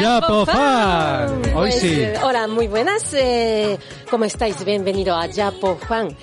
[0.00, 1.42] Japofan.
[1.46, 2.00] Hoy Pues, sí.
[2.00, 3.12] eh, hola, muy buenas.
[3.14, 3.78] eh,
[4.10, 4.64] ¿Cómo estáis?
[4.64, 6.16] Bienvenido a Japofan,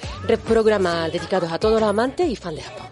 [0.47, 2.85] programa dedicado a todo los amantes y fan de Japón.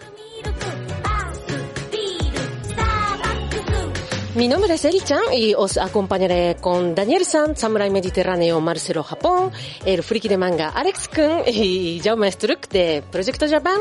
[4.35, 9.51] Mi nombre es Eri-chan y os acompañaré con Daniel San, Samurai Mediterráneo Marcelo Japón,
[9.85, 13.77] el friki de manga Alex Kun y Jaume Struck de Proyecto Japan,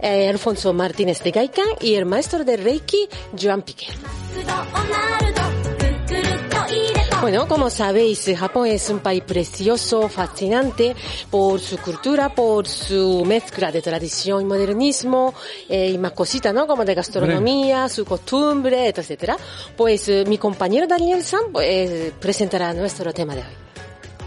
[0.00, 3.06] eh, Alfonso Martínez de Gaikan y el maestro de Reiki,
[3.38, 3.88] Joan Piqué.
[7.20, 10.94] Bueno, como sabéis, Japón es un país precioso, fascinante
[11.30, 15.34] por su cultura, por su mezcla de tradición y modernismo
[15.68, 16.66] eh, y más cositas, ¿no?
[16.66, 19.36] Como de gastronomía, su costumbre, etcétera.
[19.76, 23.48] Pues eh, mi compañero Daniel Sam pues, presentará nuestro tema de hoy.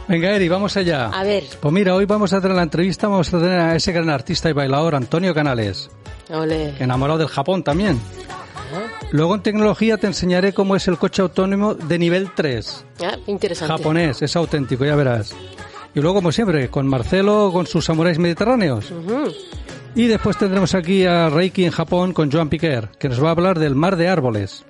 [0.08, 1.10] Venga, Eri, vamos allá.
[1.10, 1.44] A ver.
[1.62, 4.50] Pues mira, hoy vamos a tener la entrevista, vamos a tener a ese gran artista
[4.50, 5.90] y bailador, Antonio Canales,
[6.32, 6.74] Ole.
[6.80, 8.00] enamorado del Japón también.
[9.12, 12.86] Luego en tecnología te enseñaré cómo es el coche autónomo de nivel 3.
[13.04, 13.74] Ah, interesante.
[13.74, 15.36] Japonés, es auténtico, ya verás.
[15.96, 18.92] Y luego, como siempre, con Marcelo, con sus samuráis mediterráneos.
[18.92, 19.32] Ujú.
[19.96, 23.32] Y después tendremos aquí a Reiki en Japón con Joan Piquer, que nos va a
[23.32, 24.64] hablar del mar de árboles.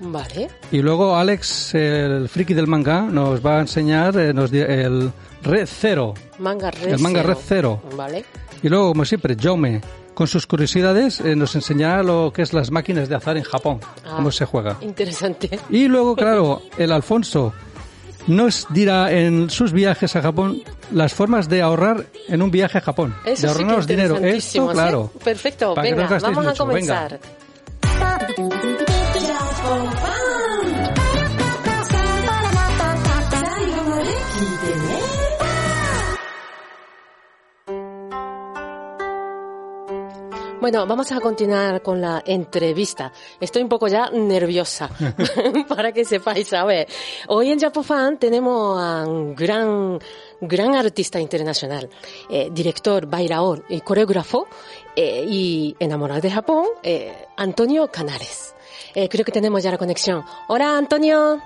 [0.00, 0.48] Vale.
[0.72, 5.66] Y luego Alex, el friki del manga, nos va a enseñar eh, nos el Red
[5.66, 6.14] Zero.
[6.38, 7.34] Manga Red El manga Zero.
[7.34, 7.82] Red Zero.
[7.96, 8.24] Vale.
[8.62, 9.80] Y luego, como siempre, Jaume,
[10.20, 13.80] con sus curiosidades, eh, nos enseñará lo que es las máquinas de azar en Japón,
[14.04, 14.16] Ah.
[14.16, 14.76] cómo se juega.
[14.82, 15.58] Interesante.
[15.70, 17.54] Y luego, claro, el Alfonso
[18.26, 22.80] nos dirá en sus viajes a Japón las formas de ahorrar en un viaje a
[22.82, 23.14] Japón.
[23.24, 24.16] Eso de sí que ahorrarnos dinero.
[24.18, 24.72] Esto, ¿sí?
[24.74, 25.10] claro.
[25.24, 25.74] Perfecto.
[25.74, 26.66] No Venga, vamos a mucho.
[26.66, 27.08] Venga.
[40.60, 43.10] Bueno, vamos a continuar con la entrevista.
[43.40, 44.90] Estoy un poco ya nerviosa,
[45.68, 46.86] para que sepáis, a ver.
[47.28, 49.98] Hoy en Japofan tenemos a un gran,
[50.38, 51.88] gran artista internacional,
[52.28, 54.48] eh, director, bailador y coreógrafo,
[54.94, 58.54] eh, y enamorado de Japón, eh, Antonio Canales.
[58.94, 60.24] Eh, creo que tenemos ya la conexión.
[60.48, 61.40] Hola, Antonio.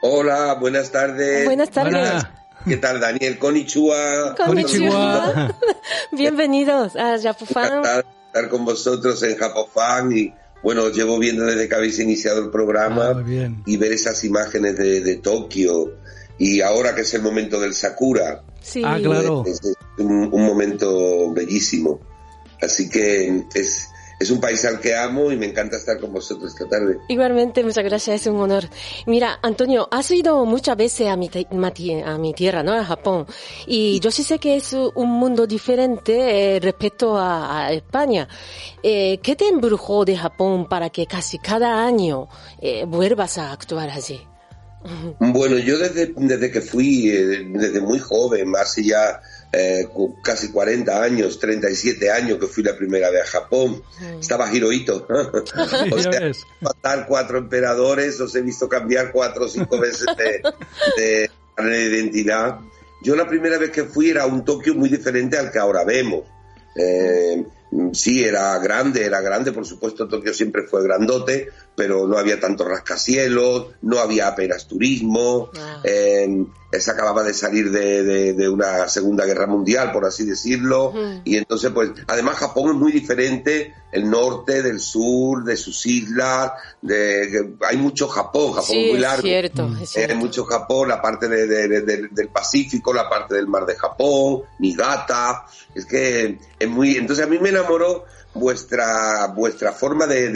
[0.00, 1.44] Hola, buenas tardes.
[1.44, 1.94] Buenas tardes.
[1.94, 2.44] Hola.
[2.66, 3.38] ¿Qué tal, Daniel?
[3.38, 4.34] Konnichiwa.
[4.36, 5.54] Konnichiwa.
[6.12, 8.04] Bienvenidos a Japofan.
[8.34, 12.50] Estar con vosotros en Japofan y bueno, os llevo viendo desde que habéis iniciado el
[12.50, 13.62] programa Ah, bien.
[13.64, 15.98] y ver esas imágenes de, de Tokio
[16.36, 18.82] y ahora que es el momento del Sakura, Sí.
[18.84, 19.44] Ah, claro.
[19.46, 22.00] es, es un, un momento bellísimo.
[22.60, 23.88] Así que es,
[24.24, 26.98] es un país al que amo y me encanta estar con vosotros esta tarde.
[27.08, 28.64] Igualmente, muchas gracias, es un honor.
[29.06, 31.30] Mira, Antonio, has ido muchas veces a mi,
[32.04, 32.72] a mi tierra, ¿no?
[32.72, 33.26] A Japón.
[33.66, 38.26] Y yo sí sé que es un mundo diferente eh, respecto a, a España.
[38.82, 42.28] Eh, ¿Qué te embrujó de Japón para que casi cada año
[42.60, 44.20] eh, vuelvas a actuar allí?
[45.18, 49.88] Bueno, yo desde, desde que fui, eh, desde muy joven, hace ya eh,
[50.22, 53.82] casi 40 años, 37 años que fui la primera vez a Japón,
[54.20, 55.06] estaba Hirohito.
[55.08, 56.44] o ya sea, ves.
[56.60, 60.42] matar cuatro emperadores, os he visto cambiar cuatro o cinco veces de,
[61.02, 62.58] de carnet de identidad.
[63.02, 66.24] Yo la primera vez que fui era un Tokio muy diferente al que ahora vemos.
[66.76, 67.44] Eh,
[67.92, 72.66] sí, era grande, era grande, por supuesto Tokio siempre fue grandote, pero no había tantos
[72.68, 75.80] rascacielos, no había apenas turismo, Ah.
[75.84, 76.44] eh,
[76.80, 80.92] se acababa de salir de, de- de una Segunda Guerra Mundial, por así decirlo,
[81.24, 86.52] y entonces pues, además Japón es muy diferente, el norte, del sur, de sus islas,
[86.82, 89.22] de, hay mucho Japón, Japón sí, muy es largo.
[89.22, 90.12] cierto, es Eh, cierto.
[90.14, 93.64] Hay mucho Japón, la parte de- de- de- de- del Pacífico, la parte del mar
[93.66, 95.44] de Japón, Niigata.
[95.74, 96.96] Es que es muy.
[96.96, 98.04] Entonces a mí me enamoró
[98.34, 100.28] vuestra vuestra forma de,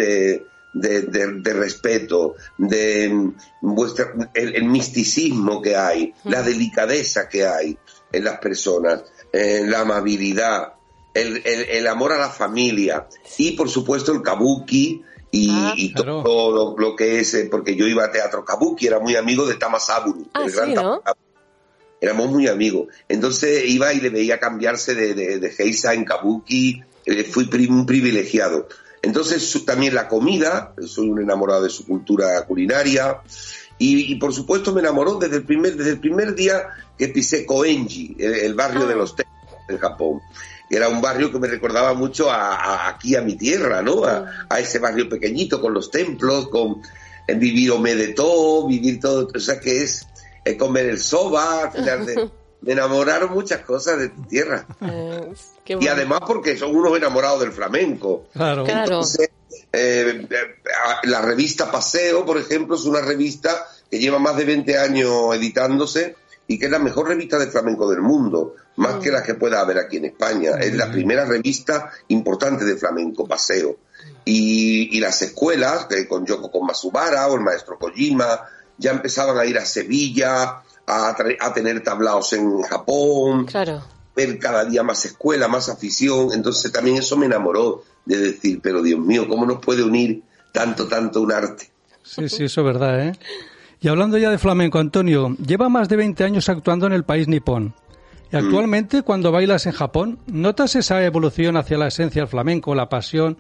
[0.73, 7.77] de, de- respeto, de mm, vuestra el, el misticismo que hay, la delicadeza que hay
[8.13, 10.75] en las personas, eh, la amabilidad,
[11.15, 13.07] el, el- el amor a la familia
[13.39, 15.75] y por supuesto el kabuki y, Ah.
[15.77, 16.23] y Claro.
[16.23, 19.47] todo lo, lo que es, eh, porque yo iba a teatro kabuki, era muy amigo
[19.47, 20.75] de Tamasaburu, Ah, el gran sí.
[22.01, 22.87] Éramos muy amigos.
[23.09, 27.85] Entonces iba y le veía cambiarse de, de, de geisha en kabuki, eh, fui un
[27.87, 28.69] privilegiado.
[29.03, 33.21] Entonces también la comida, soy un enamorado de su cultura culinaria
[33.79, 36.69] y, y, por supuesto me enamoró desde el primer, desde el primer día
[36.99, 38.87] que pisé Koenji, el, el barrio Ah.
[38.89, 40.21] de los templos en Japón.
[40.71, 44.05] Era un barrio que me recordaba mucho a, a- aquí a mi tierra, ¿no?
[44.05, 46.83] A, a ese barrio pequeñito con los templos, con
[47.37, 47.73] vivir
[48.15, 50.07] todo, vivir todo, o sea que es
[50.59, 52.31] comer el soba, al final de-
[52.61, 54.67] me enamoraron muchas cosas de tu tierra.
[54.81, 55.35] Eh,
[55.65, 58.27] qué Y además porque son unos enamorados del flamenco.
[58.33, 58.67] Claro.
[58.67, 59.31] Entonces,
[59.73, 60.37] eh, eh,
[61.05, 66.17] la revista Paseo, por ejemplo, es una revista que lleva más de 20 años editándose
[66.47, 69.61] y que es la mejor revista de flamenco del mundo, más que la que pueda
[69.61, 70.53] haber aquí en España.
[70.59, 73.77] Es la primera revista importante de flamenco, Paseo.
[74.25, 79.37] Y, y las escuelas, que con Yoko con Masubara o el maestro Kojima, ya empezaban
[79.37, 83.83] a ir a Sevilla, a, tener tablaos en Japón, Claro.
[84.17, 86.31] ver cada día más escuela, más afición.
[86.33, 90.89] Entonces también eso me enamoró de decir, pero Dios mío, ¿cómo nos puede unir tanto,
[90.89, 91.71] tanto un arte?
[92.03, 93.13] Sí, sí, eso es verdad, ¿eh?
[93.81, 97.29] Y hablando ya de flamenco, Antonio, lleva más de 20 años actuando en el país
[97.29, 97.75] nipón.
[98.33, 102.89] Y actualmente, cuando bailas en Japón, ¿notas esa evolución hacia la esencia del flamenco, la
[102.89, 103.39] pasión,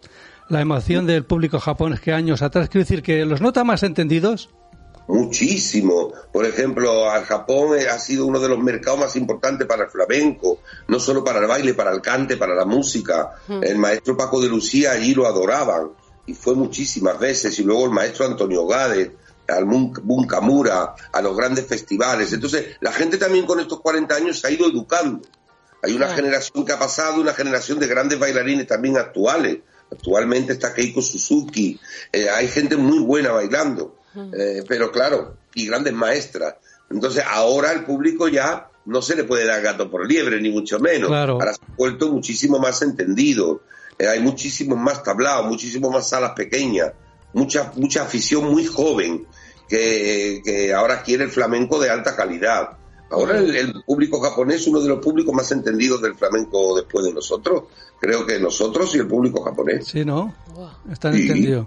[0.48, 2.68] la emoción del público japonés que años atrás?
[2.68, 4.48] Quiero decir que los nota más entendidos.
[5.08, 6.12] Muchísimo.
[6.30, 9.90] Por ejemplo, al Japón eh, ha sido uno de los mercados más importantes para el
[9.90, 13.36] flamenco, no solo para el baile, para el cante, para la música.
[13.48, 15.92] El maestro Paco de Lucía allí lo adoraban
[16.26, 17.58] y fue muchísimas veces.
[17.58, 19.16] Y luego el maestro Antonio Gade,
[19.48, 22.30] al Bunkamura, a los grandes festivales.
[22.34, 25.26] Entonces, la gente también con estos 40 años se ha ido educando.
[25.82, 29.60] Hay una generación que ha pasado, una generación de grandes bailarines también actuales.
[29.90, 31.80] Actualmente está Keiko Suzuki.
[32.12, 33.97] Eh, hay gente muy buena bailando.
[34.32, 36.54] Eh, pero claro, y grandes maestras.
[36.90, 40.78] Entonces ahora el público ya no se le puede dar gato por liebre, ni mucho
[40.80, 41.08] menos.
[41.08, 41.34] Claro.
[41.34, 43.60] Ahora se ha vuelto muchísimo más entendido.
[43.98, 46.92] Eh, hay muchísimos más tablados, muchísimo más salas pequeñas,
[47.34, 49.26] mucha, mucha afición muy joven
[49.68, 52.70] que, que ahora quiere el flamenco de alta calidad.
[53.10, 57.04] Ahora el, el público japonés es uno de los públicos más entendidos del flamenco después
[57.06, 57.64] de nosotros.
[58.00, 59.86] Creo que nosotros y el público japonés.
[59.86, 60.34] Sí, ¿no?
[60.90, 61.22] Están Sí.
[61.22, 61.66] entendidos.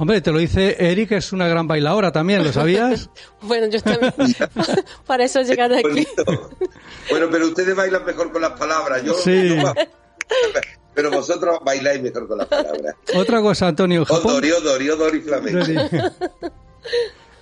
[0.00, 3.10] Hombre, te lo dice Eric, que es una gran bailadora también, ¿lo sabías?
[3.42, 4.12] Bueno, yo también.
[5.06, 5.88] Para eso he llegado aquí.
[5.88, 6.24] Bonito.
[7.10, 9.02] Bueno, pero ustedes bailan mejor con las palabras.
[9.02, 9.56] Yo, Sí.
[9.56, 9.74] yo-
[10.94, 12.94] pero vosotros bailáis mejor con las palabras.
[13.14, 14.32] Otra cosa, Antonio, Japón...
[14.32, 15.66] Odori, odori, odori flamenco.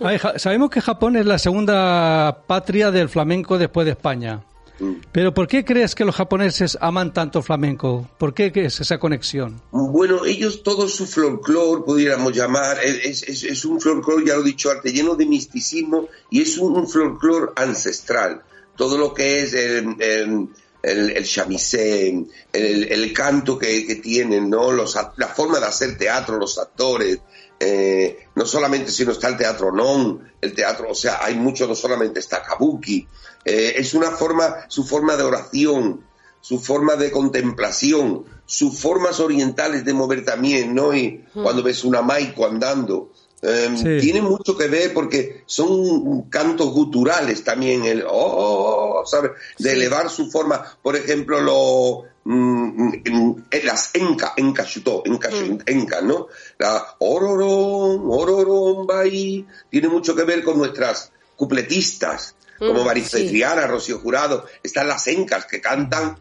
[0.01, 4.43] A ver, sabemos que Japón es la segunda patria del flamenco después de España.
[4.79, 4.93] Mm.
[5.13, 8.09] Pero ¿por qué crees que los japoneses aman tanto flamenco?
[8.19, 9.61] ¿Por qué es esa conexión?
[9.71, 14.45] Bueno, ellos todo su folclore, pudiéramos llamar, es, es- es un folclore, ya lo he
[14.45, 18.43] dicho antes, lleno de misticismo y es un, folclore ancestral.
[18.77, 20.49] Todo lo que es el, el,
[20.83, 22.09] el, el chamisé,
[22.53, 24.71] el, el canto que, que tienen, ¿no?
[24.73, 27.19] Los, la forma de hacer teatro, los actores,
[27.59, 31.75] eh, no solamente sino está el teatro non, el teatro, o sea, hay mucho, no
[31.75, 33.09] solamente está kabuki,
[33.47, 36.05] eh, es una forma, su forma de oración,
[36.41, 40.95] su forma de contemplación, sus formas orientales de mover también, ¿no?
[40.95, 43.11] Y cuando ves una maiko andando,
[43.43, 43.99] eh, Sí.
[44.01, 49.33] tiene mucho que ver porque son cantos guturales también, el oh, oh, oh, ¿sabes?
[49.59, 49.77] De Sí.
[49.77, 55.29] elevar su forma, por ejemplo, lo, mm, mm, en las enca, enca shutó, enca,
[55.67, 56.29] enca, ¿no?
[56.59, 63.29] La ororón, ororón, bai, tiene mucho que ver con nuestras cupletistas, como Mm, Marisa sí.
[63.29, 66.19] Triana, Rocío Jurado, están las encas que cantan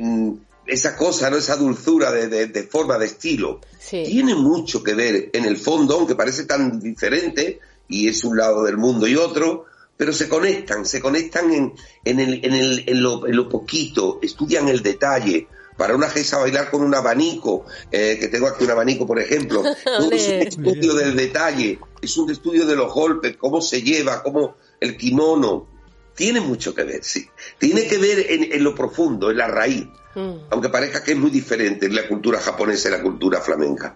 [0.00, 0.32] mm,
[0.66, 1.36] esa cosa, ¿no?
[1.36, 3.60] Esa dulzura de, de- de forma, de estilo.
[3.78, 4.02] Sí.
[4.04, 8.64] Tiene mucho que ver en el fondo, aunque parece tan diferente, y es un lado
[8.64, 9.66] del mundo y otro,
[9.96, 11.72] pero se conectan, se conectan en,
[12.04, 15.46] en, el, en, el, en, lo, en lo poquito, estudian el detalle.
[15.76, 19.62] Para una geisa bailar con un abanico, eh, que tengo aquí un abanico, por ejemplo,
[19.86, 24.22] no, es un estudio del detalle, es un estudio de los golpes, cómo se lleva,
[24.22, 25.75] cómo el kimono.
[26.16, 27.28] Tiene mucho que ver, sí.
[27.58, 29.86] Tiene que ver en, en lo profundo, en la raíz.
[30.16, 30.48] Mm.
[30.50, 33.94] Aunque parezca que es muy diferente la cultura japonesa y la cultura flamenca.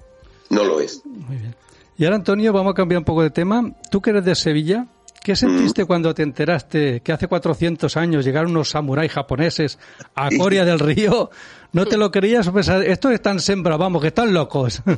[0.50, 1.02] No lo es.
[1.06, 1.56] Muy bien.
[1.96, 3.72] Y ahora, Antonio, vamos a cambiar un poco de tema.
[3.90, 4.86] Tú que eres de Sevilla,
[5.22, 9.78] ¿qué sentiste cuando te enteraste que hace 400 años llegaron unos samuráis japoneses
[10.14, 11.30] a Coria del Río?
[11.72, 12.50] ¿No te lo creías?
[12.86, 14.82] Estos están sembra, vamos, que están locos.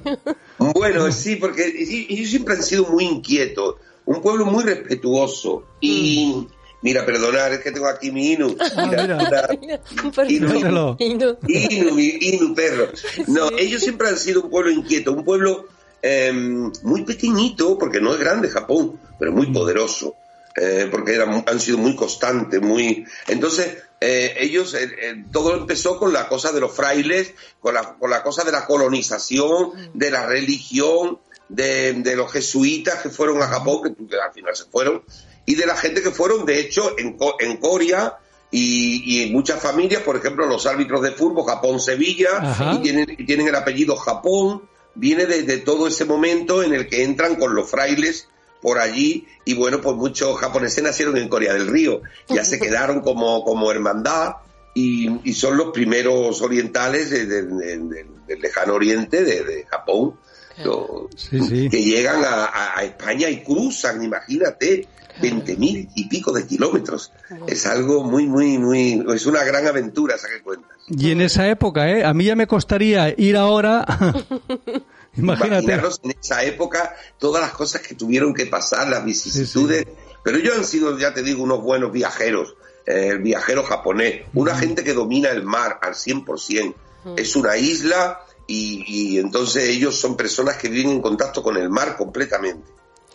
[0.58, 3.76] Bueno, sí, porque ellos siempre han sido muy inquietos.
[4.04, 5.64] Un pueblo muy respetuoso.
[5.80, 6.46] Y,
[6.82, 8.56] mira, perdonar, es que tengo aquí mi Inu.
[8.76, 9.48] Ah, mira.
[10.28, 10.96] Inu.
[10.98, 11.38] Inu.
[11.48, 12.88] Inu, mi Inu, perro.
[13.28, 15.68] No, ellos siempre han sido un pueblo inquieto, un pueblo
[16.02, 20.16] em, muy pequeñito, porque no es grande Japón, pero muy poderoso.
[20.54, 23.06] Eh, porque eran, han sido muy constantes, muy...
[23.26, 28.10] Entonces, eh, ellos, eh, todo empezó con la cosa de los frailes, con la, con
[28.10, 33.46] la cosa de la colonización, de la religión, de, de los jesuitas que fueron a
[33.46, 35.02] Japón, que, al final se fueron,
[35.46, 38.18] y de la gente que fueron, de hecho, en, en Corea,
[38.50, 43.48] y, y, muchas familias, por ejemplo, los árbitros de fútbol, Japón-Sevilla, y tienen, y tienen
[43.48, 44.62] el apellido Japón,
[44.94, 48.28] viene desde de todo ese momento en el que entran con los frailes
[48.60, 53.00] por allí y bueno, pues muchos japoneses nacieron en Corea del Río, ya se quedaron
[53.00, 54.36] como, como hermandad
[54.74, 60.14] y, y son los primeros orientales del lejano oriente de, Japón.
[60.56, 64.86] que llegan a, a, España y cruzan, imagínate,
[65.22, 67.12] veinte mil y pico de kilómetros.
[67.46, 70.70] Es algo muy, muy, muy, es una gran aventura, esa que cuentas.
[70.88, 72.04] Y en esa época, ¿eh?
[72.04, 73.86] A mí ya me costaría ir ahora
[75.16, 75.72] Imagínate.
[75.74, 79.86] en esa época todas las cosas que tuvieron que pasar, las vicisitudes.
[80.22, 82.54] Pero ellos han sido, ya te digo, unos buenos viajeros.
[82.86, 86.74] Eh, el viajero japonés, una gente que domina el mar al 100%.
[87.16, 91.96] Es una isla y, entonces ellos son personas que viven en contacto con el mar
[91.96, 92.70] completamente.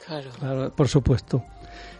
[0.05, 0.71] Claro.
[0.73, 1.43] por supuesto.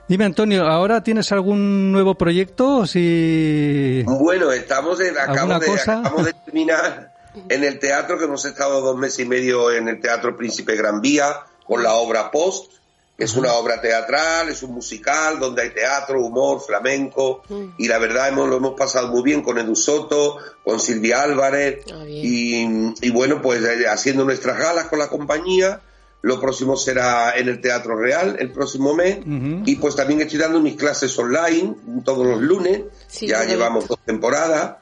[0.08, 2.86] Dime, Antonio, ¿ahora tienes algún nuevo proyecto?
[2.86, 4.04] Si...
[4.06, 7.14] Bueno, estamos de, acabo de terminar
[7.50, 11.02] en el teatro, que hemos estado dos meses y medio en el Teatro Príncipe Gran
[11.02, 12.72] Vía con la obra Post,
[13.18, 17.42] que es una obra teatral, es un musical donde hay teatro, humor, flamenco,
[17.78, 21.84] y la verdad hemos, lo hemos pasado muy bien con Edu Soto, con Silvia Álvarez,
[21.92, 25.82] ah, y, bueno, pues eh, haciendo nuestras galas con la compañía.
[26.22, 29.20] Lo próximo será en el Teatro Real el próximo mes.
[29.66, 32.84] Y pues también estoy dando mis clases online todos los lunes.
[33.22, 34.78] ya llevamos dos temporadas.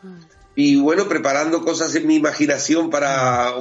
[0.55, 3.53] Y bueno, preparando cosas en mi imaginación para,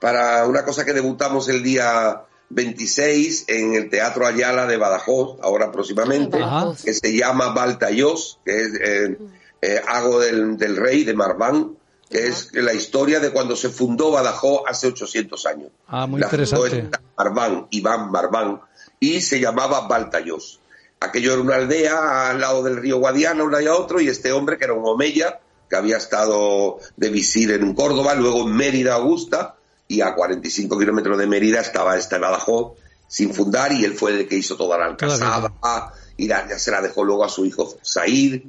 [0.00, 5.72] para una cosa que debutamos el día 26 en el Teatro Ayala de Badajoz, ahora
[5.72, 6.38] próximamente,
[6.84, 9.18] que se llama Baltayos, que es eh,
[9.62, 11.76] eh, Hago del, del, Rey de Marván,
[12.12, 15.70] que es la historia de cuando se fundó Badajoz hace 800 años.
[15.88, 16.90] Ah, muy interesante.
[17.16, 18.60] Marván, Iván Marván,
[19.00, 20.60] y se llamaba Baltayos.
[21.00, 24.58] Aquello era una aldea al lado del río Guadiana, un y otro, y este hombre,
[24.58, 25.40] que era un omeya,
[25.70, 29.56] que había estado de visir en Córdoba, luego en Mérida, Augusta,
[29.88, 32.74] y a 45 kilómetros de Mérida estaba este Badajoz
[33.08, 36.82] sin fundar y él fue el que hizo toda la alcazaba y ya se la
[36.82, 38.42] dejó luego a su hijo Said.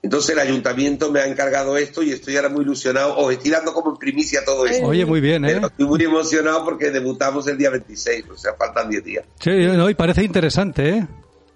[0.00, 3.16] Entonces el ayuntamiento me ha encargado esto y estoy ahora muy ilusionado.
[3.16, 4.86] Os estoy dando como en primicia todo esto.
[4.86, 5.60] Oye, muy bien, ¿eh?
[5.60, 9.24] estoy muy emocionado porque debutamos el día 26, o sea, faltan 10 días.
[9.40, 11.06] Sí, no, y parece interesante, ¿eh?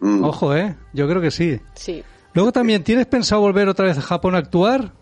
[0.00, 0.24] Mm.
[0.24, 0.74] Ojo, ¿eh?
[0.92, 1.60] Yo creo que sí.
[1.74, 2.02] Sí.
[2.34, 4.92] Luego también, ¿tienes pensado volver otra vez a Japón a actuar?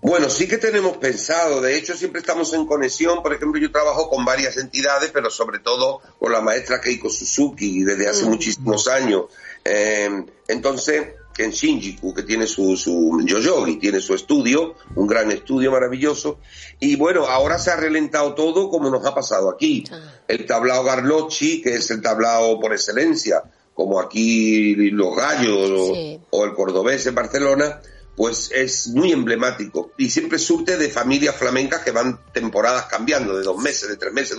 [0.00, 4.08] Bueno, sí que tenemos pensado, de hecho siempre estamos en conexión, por ejemplo yo trabajo
[4.08, 8.28] con varias entidades, pero sobre todo con la maestra Keiko Suzuki desde hace mm.
[8.28, 9.24] muchísimos años.
[9.64, 11.08] Eh, entonces,
[11.44, 16.38] en Shinjuku, que tiene su, su Yoyogi, tiene su estudio, un gran estudio maravilloso,
[16.80, 19.84] y bueno, ahora se ha relentado todo como nos ha pasado aquí.
[19.90, 20.22] Ah.
[20.26, 23.42] El tablao Garlochi, que es el tablao por excelencia,
[23.74, 27.80] como aquí los gallos o el cordobés en Barcelona,
[28.18, 33.44] pues es muy emblemático y siempre surte de familias flamencas que van temporadas cambiando, de
[33.44, 34.36] dos meses, de tres meses,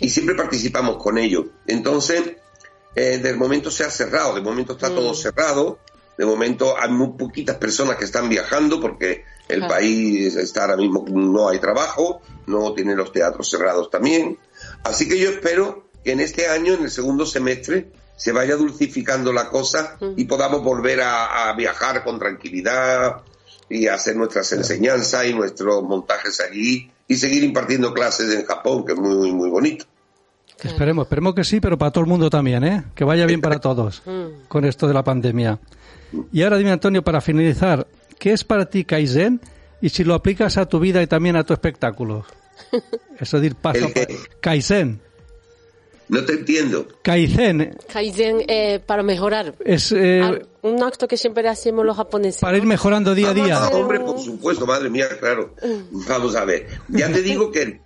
[0.00, 1.46] y siempre participamos con ellos.
[1.66, 2.36] Entonces,
[2.94, 5.16] eh, de momento se ha cerrado, de momento está todo mm.
[5.16, 5.80] cerrado,
[6.20, 11.02] de momento hay muy poquitas personas que están viajando porque el país está ahora mismo,
[11.08, 14.38] no hay trabajo, no tiene los teatros cerrados también.
[14.84, 19.32] Así que yo espero que en este año, en el segundo semestre, se vaya dulcificando
[19.32, 23.22] la cosa y podamos volver a, viajar con tranquilidad
[23.70, 28.92] y hacer nuestras enseñanzas y nuestros montajes allí y seguir impartiendo clases en Japón, que
[28.92, 29.86] es muy, muy bonito.
[30.62, 32.84] Esperemos, esperemos que sí, pero para todo el mundo también, ¿eh?
[32.94, 34.02] Que vaya bien para todos
[34.48, 35.58] con esto de la pandemia.
[36.32, 37.86] Y ahora dime, Antonio, para finalizar,
[38.18, 39.40] ¿qué es para ti Kaizen
[39.80, 42.24] y si lo aplicas a tu vida y también a tu espectáculo?
[43.18, 43.86] Eso de paso.
[44.40, 45.00] Kaizen.
[46.08, 46.88] No te entiendo.
[47.02, 47.76] Kaizen.
[47.92, 49.54] Kaizen eh, para mejorar.
[49.64, 52.40] Es eh, ah, un acto que siempre hacemos los japoneses.
[52.40, 53.58] Para ir mejorando día a día.
[53.58, 55.54] Ah, hombre, por supuesto, madre mía, claro.
[56.08, 56.66] Vamos a ver.
[56.88, 57.80] Ya te digo que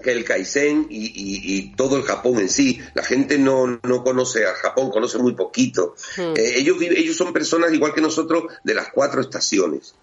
[0.00, 4.54] que el Kaizen y, todo el Japón en sí, la gente no, no conoce a
[4.54, 5.94] Japón, conoce muy poquito.
[6.16, 6.34] Hmm.
[6.36, 9.94] Eh, ellos, ellos son personas igual que nosotros de las cuatro estaciones.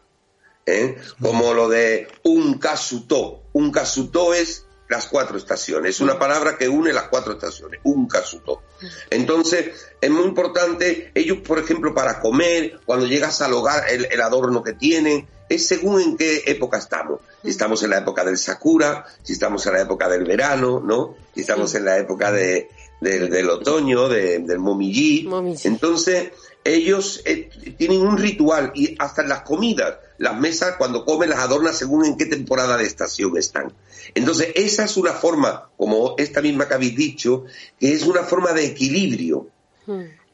[0.65, 0.97] ¿eh?
[1.19, 3.43] Como lo de un kasuto.
[3.53, 5.95] Un kasuto es las cuatro estaciones.
[5.95, 6.19] Es una mm.
[6.19, 8.61] palabra que une las cuatro estaciones, un casuto.
[9.09, 14.63] Entonces, es muy importante, ellos, por ejemplo, para comer, cuando llegas al hogar, el, adorno
[14.63, 17.19] que tienen, es según en qué época estamos.
[17.43, 21.15] Si estamos en la época del Sakura, si estamos en la época del verano, ¿no?
[21.33, 25.23] Si estamos en la época de, del, del otoño, de- del momillí.
[25.27, 25.59] Momillí.
[25.67, 26.29] Entonces,
[26.63, 31.39] ellos eh, tienen un ritual y hasta en las comidas, las mesas cuando comen las
[31.39, 33.71] adornan según en qué temporada de estación están.
[34.15, 37.45] Entonces, esa es una forma, como esta misma que habéis dicho,
[37.79, 39.47] que es una forma de equilibrio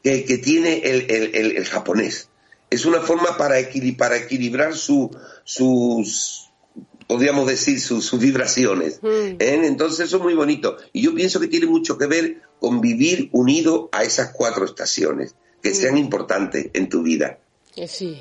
[0.02, 2.28] que, que tiene el, el- el- el japonés.
[2.74, 5.10] Es una forma para, equili- para equilibrar su,
[5.44, 6.50] sus,
[7.06, 9.00] podríamos decir, sus, sus vibraciones.
[9.02, 9.06] Mm.
[9.38, 9.60] ¿eh?
[9.64, 10.76] Entonces eso es muy bonito.
[10.92, 15.34] Y yo pienso que tiene mucho que ver con vivir unido a esas cuatro estaciones,
[15.62, 15.74] que Mm.
[15.74, 17.38] sean importantes en tu vida.
[17.76, 18.18] Eh, sí,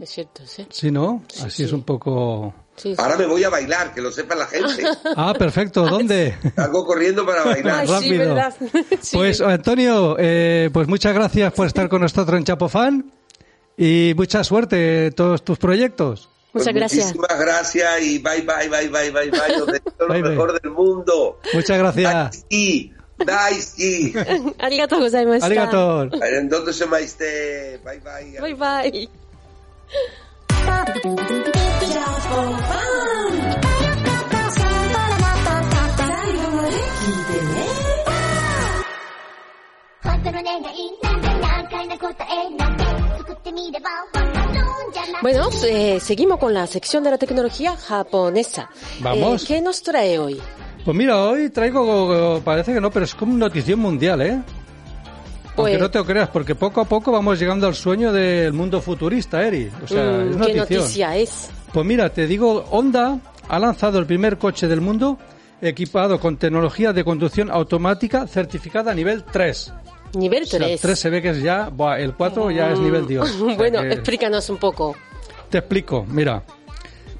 [0.00, 0.66] es cierto, sí.
[0.70, 1.22] Sí, ¿no?
[1.32, 1.62] Sí, Así sí.
[1.64, 2.54] es un poco...
[2.76, 3.00] Sí, sí.
[3.00, 4.82] Ahora me voy a bailar, que lo sepa la gente.
[5.16, 5.86] Ah, perfecto.
[5.86, 6.34] ¿Dónde?
[6.56, 7.86] Salgo corriendo para bailar.
[7.88, 8.36] Ay, sí, rápido.
[9.12, 13.12] Pues Antonio, eh, pues muchas gracias por estar con nosotros en Chapofan
[13.77, 16.29] y mucha suerte en todos tus proyectos.
[16.51, 17.05] Pues Muchas gracias.
[17.15, 19.61] Muchísimas gracias y bye, bye, bye, bye, bye, bye.
[19.61, 20.31] Os deseo lo Bye, bye.
[20.31, 21.39] mejor del mundo.
[21.53, 22.45] Muchas gracias.
[22.49, 24.55] Daisuki, daisuki.
[24.57, 25.45] ありがとうございました。
[25.45, 26.09] ありがとう。
[26.49, 27.79] ¿Dónde se maiste?
[27.85, 28.41] Bye, bye.
[28.41, 29.09] バイバイ。
[45.22, 48.68] bueno, eh, seguimos con la sección de la tecnología japonesa.
[49.00, 49.42] Vamos.
[49.42, 50.40] Eh, ¿Qué nos trae hoy?
[50.84, 54.30] Pues mira, hoy traigo, parece que no, pero es como una notición mundial, ¿eh?
[55.56, 58.52] Aunque Pues- no te lo creas, porque poco a poco vamos llegando al sueño del
[58.52, 59.70] mundo futurista, Eri.
[59.82, 60.80] O sea, Mm, es ¿Qué notición.
[60.80, 61.48] noticia es?
[61.72, 65.18] Pues mira, te digo, Honda ha lanzado el primer coche del mundo
[65.62, 69.72] equipado con tecnología de conducción automática certificada a nivel 3.
[70.14, 70.80] Nivel O sea, 3.
[70.80, 73.30] 3 se ve que es ya, buah, el 4 ya es nivel Dios.
[73.40, 74.94] O sea bueno, que- explícanos un poco.
[75.50, 76.42] Te explico, mira.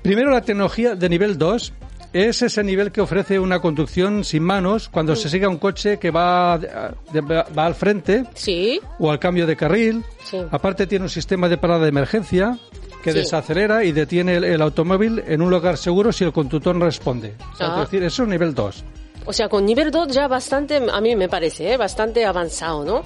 [0.03, 1.73] Primero la tecnología de nivel 2
[2.13, 5.99] es ese nivel que ofrece una conducción sin manos cuando se sigue a un coche
[5.99, 10.05] que va, de- va al frente Sí, o al cambio de carril.
[10.25, 10.39] Sí.
[10.51, 12.59] Aparte tiene un sistema de parada de emergencia
[13.03, 13.19] que Sí.
[13.19, 17.35] desacelera y detiene el, el automóvil en un lugar seguro si el conductor no responde.
[17.53, 17.83] O sea, Ah.
[17.83, 18.85] es decir, eso es nivel 2.
[19.25, 21.77] O sea, con nivel 2 ya bastante, a mí me parece, ¿eh?
[21.77, 23.03] bastante avanzado, ¿no?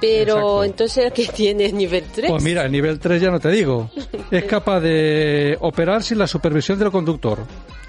[0.00, 0.64] Pero Exacto.
[0.64, 2.30] entonces, ¿qué tiene nivel 3?
[2.30, 3.90] Pues mira, el nivel 3 ya no te digo.
[4.30, 7.40] Es capaz de operar sin la supervisión del conductor.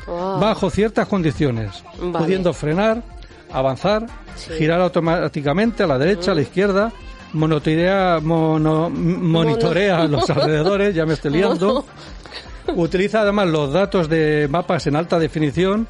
[0.08, 2.26] Ah, bajo ciertas condiciones, Vale.
[2.26, 3.02] pudiendo frenar,
[3.52, 4.54] avanzar, Sí.
[4.58, 6.92] girar automáticamente a la derecha, a la izquierda,
[7.34, 11.86] monitorea, mono- monitorea los alrededores, ya me estoy liando.
[12.76, 15.88] Utiliza además los datos de mapas en alta definición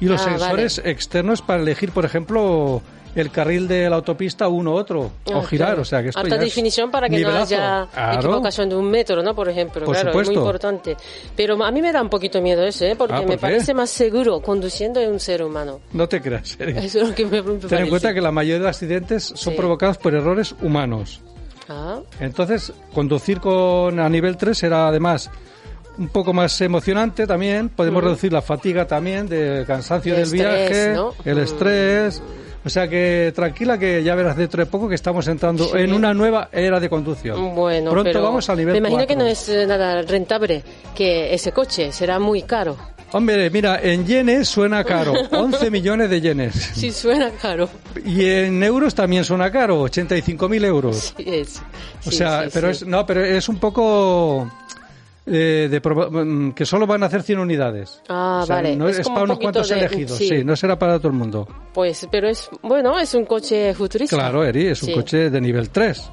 [0.00, 2.82] y los Ah, sensores externos para elegir, por ejemplo,
[3.14, 5.82] el carril de la autopista uno u otro, Ah, o girar, claro.
[5.82, 7.56] o sea que esto Alta ya es definición para que nivelazo.
[7.56, 8.18] no haya Claro.
[8.20, 9.34] equivocación de un metro, ¿no?
[9.34, 10.40] Por ejemplo, Por claro, es muy supuesto.
[10.40, 10.96] importante.
[11.36, 12.94] Pero a mí me da un poquito miedo eso, ¿eh?
[12.96, 13.40] Porque Ah, me ¿por qué?
[13.40, 15.80] parece más seguro conduciendo en un ser humano.
[15.92, 16.56] No te creas.
[16.60, 17.82] Eso es lo que me, me Ten parece.
[17.82, 19.56] en cuenta que la mayoría de accidentes son Sí.
[19.58, 21.20] provocados por errores humanos.
[21.68, 25.30] Ah, Entonces, conducir con a nivel 3 será además
[26.00, 27.68] un poco más emocionante también.
[27.68, 31.14] Podemos reducir la fatiga también, del cansancio El del estrés, viaje, ¿no?
[31.24, 31.40] el Mm.
[31.42, 32.22] estrés.
[32.62, 35.70] O sea que tranquila que ya verás dentro de poco que estamos entrando Sí.
[35.76, 37.54] en una nueva era de conducción.
[37.54, 39.08] bueno, Pronto pero vamos al nivel me imagino 4.
[39.16, 40.62] que no es eh, nada rentable,
[40.94, 42.76] que ese coche será muy caro.
[43.12, 46.54] Hombre, mira, en yenes suena caro, 11 millones de yenes.
[46.74, 47.68] Sí, suena caro.
[48.04, 51.14] Y en euros también suena caro, 85.000 euros.
[51.16, 51.60] Sí, es.
[52.06, 54.50] O Sí, sea, sí, pero es no, pero es un poco
[55.32, 58.02] eh, de mm, que solo van a hacer 100 unidades.
[58.08, 58.74] Ah, O sea, vale.
[58.76, 60.28] No Es es, para un unos cuantos de- elegidos, sí.
[60.28, 60.44] sí.
[60.44, 61.46] no será para todo el mundo.
[61.72, 64.16] Pues, pero es, bueno, es un coche futurista.
[64.16, 64.94] Claro, Eri, es un Sí.
[64.94, 66.10] coche de nivel 3,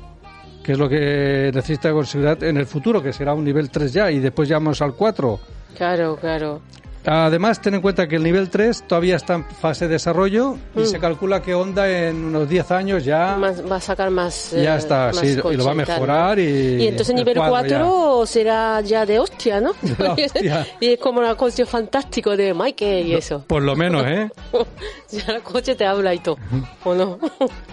[0.63, 4.11] que es lo que necesita considerar en el futuro, que será un nivel 3 ya,
[4.11, 5.39] y después ya vamos al 4.
[5.75, 6.61] Claro, claro.
[7.05, 10.81] Además, ten en cuenta que el nivel 3 todavía está en fase de desarrollo y
[10.81, 10.85] Mm.
[10.85, 14.51] se calcula que Honda en unos 10 años ya, Más- va a sacar más.
[14.51, 16.37] ya eh, está, más sí, y lo va a mejorar.
[16.39, 17.49] Y, Y entonces el nivel cuadro
[18.19, 19.73] 4 será ya de hostia, ¿no?
[19.81, 20.67] De hostia.
[20.81, 23.43] y es como el coche fantástico de Michael y eso.
[23.47, 24.29] Por lo menos, ¿eh?
[25.11, 26.37] ya el coche te habla y todo,
[26.83, 27.19] ¿o no?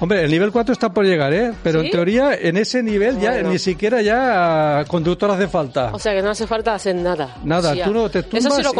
[0.00, 1.52] Hombre, el nivel 4 está por llegar, ¿eh?
[1.62, 1.86] Pero ¿Sí?
[1.86, 5.90] en teoría, en ese nivel ya ni siquiera ya conductor hace falta.
[5.92, 7.36] o sea que no hace falta hacer nada.
[7.44, 8.76] Nada, tú no te Eso sí lo te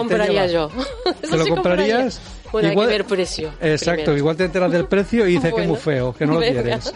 [0.47, 0.69] compraría yo.
[1.31, 2.19] ¿Te lo sí comprarías?
[2.19, 2.35] compraría.
[2.53, 3.49] Bueno, Igual- hay que ver precio.
[3.61, 4.17] Exacto, primero.
[4.19, 6.63] igual te enteras del precio y dices que es muy feo, que no lo Venga.
[6.63, 6.93] quieres.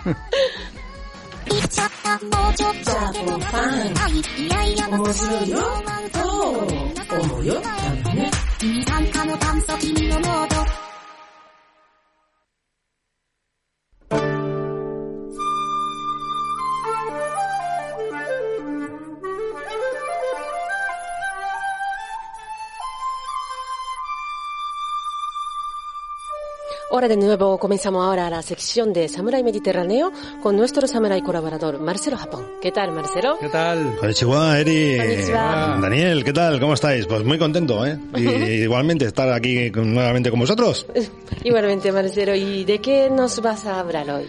[26.90, 30.10] Hola de nuevo, comenzamos ahora la sección de Samurai Mediterráneo
[30.42, 32.46] con nuestro samurai colaborador Marcelo Japón.
[32.62, 33.36] ¿Qué tal, Marcelo?
[33.38, 33.94] ¿Qué tal?
[34.00, 34.96] Konnichiwa, Eri.
[34.96, 35.78] Konnichiwa.
[35.82, 36.58] Daniel, ¿qué tal?
[36.58, 37.04] ¿Cómo estáis?
[37.06, 37.98] Pues muy contento, ¿eh?
[38.16, 38.22] Y
[38.64, 40.86] igualmente estar aquí con- nuevamente con vosotros.
[41.44, 42.34] Igualmente, Marcelo.
[42.34, 44.24] ¿Y de qué nos vas a hablar hoy?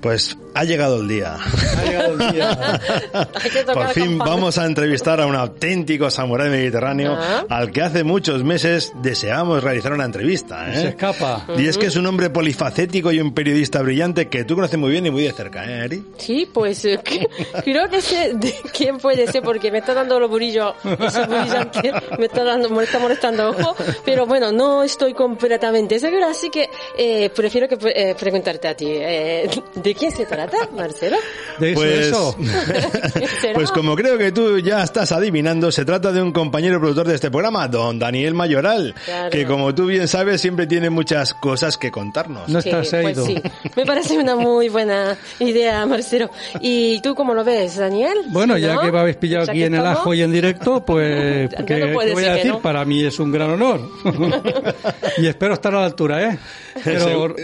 [0.00, 1.36] Pues ha llegado el día.
[1.36, 2.80] Ha llegado el día.
[3.42, 4.30] Hay que tocar Por fin campana.
[4.30, 7.44] vamos a entrevistar a un auténtico samurái mediterráneo Ah.
[7.48, 10.88] al que hace muchos meses deseamos realizar una entrevista, Se ¿eh?
[10.90, 11.46] escapa.
[11.58, 14.90] Y es que es un hombre polifacético y un periodista brillante que tú conoces muy
[14.90, 16.04] bien y muy de cerca, ¿eh, Eri?
[16.18, 17.26] Sí, pues eh, que-
[17.64, 22.26] creo que sé de quién puede ser porque me está dando los esos brillantes, me
[22.26, 27.30] está dando, me está molestando ojo, pero bueno, no estoy completamente segura, así que eh,
[27.30, 30.43] prefiero que eh, preguntarte a ti, eh, ¿de quién se trata,
[30.76, 31.16] Marcelo?
[31.58, 32.92] De eso, Pues,
[33.54, 37.14] pues como creo que tú ya estás adivinando, se trata de un compañero productor de
[37.14, 39.30] este programa, don Daniel Mayoral, Claro.
[39.30, 42.48] que como tú bien sabes siempre tiene muchas cosas que contarnos.
[42.48, 43.40] No Sí, estás pues sí,
[43.76, 46.30] me parece una muy buena idea, Marcelo.
[46.60, 48.18] ¿Y tú cómo lo ves, Daniel?
[48.28, 50.32] Bueno, ¿Sí, ya que me habéis pillado Ya aquí que en el ajo y en
[50.32, 52.58] directo, pues, Ya ¿qué, no qué voy a decir que.
[52.58, 53.80] Para mí es un gran honor.
[55.18, 56.38] y espero estar a la altura, ¿eh?
[56.82, 57.34] Pero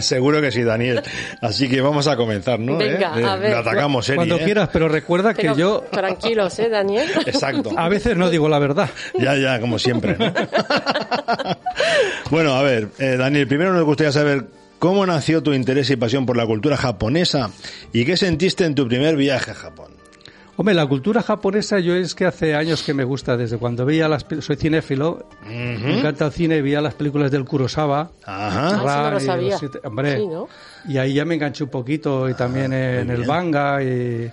[0.00, 1.02] Seguro que sí, Daniel.
[1.40, 2.76] Así que vamos a comenzar, ¿no?
[2.76, 3.24] Venga, ¿Eh?
[3.24, 3.50] a ver.
[3.52, 4.44] Lo atacamos, Eri, cuando ¿eh?
[4.44, 7.08] quieras, pero recuerda que yo Tranquilos, ¿eh, Daniel?
[7.26, 7.72] Exacto.
[7.76, 8.88] a veces no digo la verdad.
[9.18, 10.16] Ya, ya, como siempre.
[10.18, 10.32] ¿no?
[12.30, 14.46] bueno, a ver, eh, Daniel, primero nos gustaría saber
[14.78, 17.50] cómo nació tu interés y pasión por la cultura japonesa
[17.92, 19.95] y qué sentiste en tu primer viaje a Japón.
[20.58, 24.08] Hombre, la cultura japonesa yo es que hace años que me gusta, desde cuando veía
[24.08, 24.24] las...
[24.40, 28.10] Soy cinéfilo, me encanta el cine, veía las películas del Kurosawa.
[28.24, 28.68] Ajá.
[28.86, 29.58] Ah, no lo y sabía.
[29.58, 30.48] siete- hombre, Sí, ¿no?
[30.88, 34.30] y ahí ya me enganché un poquito y también en el manga y...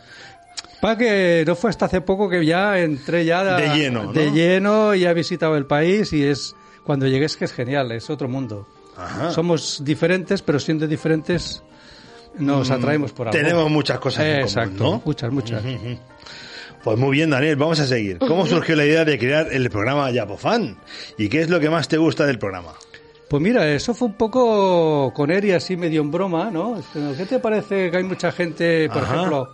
[0.80, 4.14] Para que no fue hasta hace poco que ya entré ya De lleno, ¿no?
[4.14, 6.56] de lleno y he visitado el país y es
[6.86, 8.68] cuando llegué es que es genial, es otro mundo.
[8.98, 9.32] Ajá.
[9.32, 11.64] Somos diferentes, pero siendo diferentes
[12.38, 13.40] nos atraemos por algo.
[13.40, 15.02] Mm, Tenemos muchas cosas en Exacto, común, ¿no?
[15.06, 15.64] muchas, muchas.
[16.84, 18.20] Pues muy bien, Daniel, vamos a seguir.
[18.20, 20.78] ¿Cómo surgió la idea de crear el programa Yapofan?
[21.18, 22.74] ¿Y qué es lo que más te gusta del programa?
[23.30, 26.82] Pues mira, eso fue un poco con Eri así medio en broma, ¿no?
[27.18, 29.16] ¿Qué te parece que hay mucha gente, por Ajá.
[29.16, 29.50] ejemplo,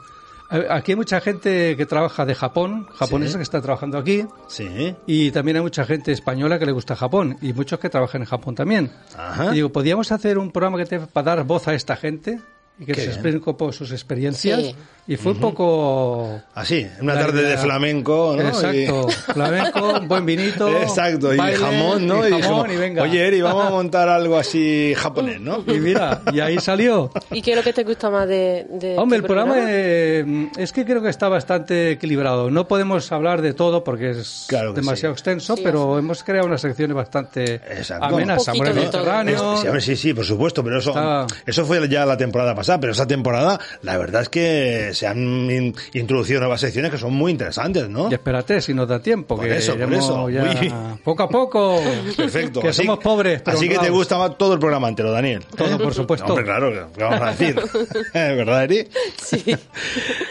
[0.50, 3.38] a- aquí hay mucha gente que trabaja de Japón, japonesa Sí.
[3.38, 4.96] que está trabajando aquí, Sí.
[5.06, 8.28] y también hay mucha gente española que le gusta Japón, y muchos que trabajan en
[8.28, 8.92] Japón también.
[9.16, 9.52] Ajá.
[9.52, 12.40] Y digo, ¿podríamos hacer un programa que te para dar voz a esta gente?
[12.80, 14.62] Y que Qué se poco sus experiencias.
[14.62, 14.76] Sí.
[15.08, 16.40] Y fue un poco...
[16.54, 18.48] Así, una La tarde de idea- flamenco, ¿no?
[18.48, 20.70] Exacto, Y- flamenco, un buen vinito.
[20.70, 22.28] Exacto, y baile, jamón, ¿no?
[22.28, 23.04] Y Y jamón, dijimos, y venga.
[23.04, 25.64] Oye, Eri, vamos a montar algo así japonés, ¿no?
[25.66, 27.12] Y mira, y ahí salió.
[27.32, 30.50] ¿Y qué es lo que te gusta más de, de Hombre, el este programa eh,
[30.58, 32.52] es que creo que está bastante equilibrado.
[32.52, 35.18] No podemos hablar de todo porque es Claro demasiado sí.
[35.20, 38.06] extenso, Sí, pero hemos creado unas secciones bastante Exacto.
[38.06, 38.46] amenas.
[38.46, 38.64] De todo.
[38.76, 39.80] Mediterráneo.
[39.82, 43.08] Sí, sí, por supuesto, pero eso, Está- eso fue ya la temporada pasada, pero esa
[43.08, 45.18] temporada, la verdad es que se han
[45.50, 48.12] in- introducido nuevas secciones que son muy interesantes, ¿no?
[48.12, 50.30] Y espérate, si nos da tiempo, Por que eso, por iremos eso.
[50.30, 50.74] ya Uy.
[51.06, 51.80] poco a poco.
[52.18, 52.60] Perfecto.
[52.60, 55.46] Que así- somos pobres, pero Así que te gusta más todo el programa entero, Daniel.
[55.56, 56.26] Todo, por supuesto.
[56.28, 57.56] Hombre, claro, ¿qué vamos a decir?
[58.14, 58.88] ¿Verdad, Eri?
[59.24, 59.56] Sí.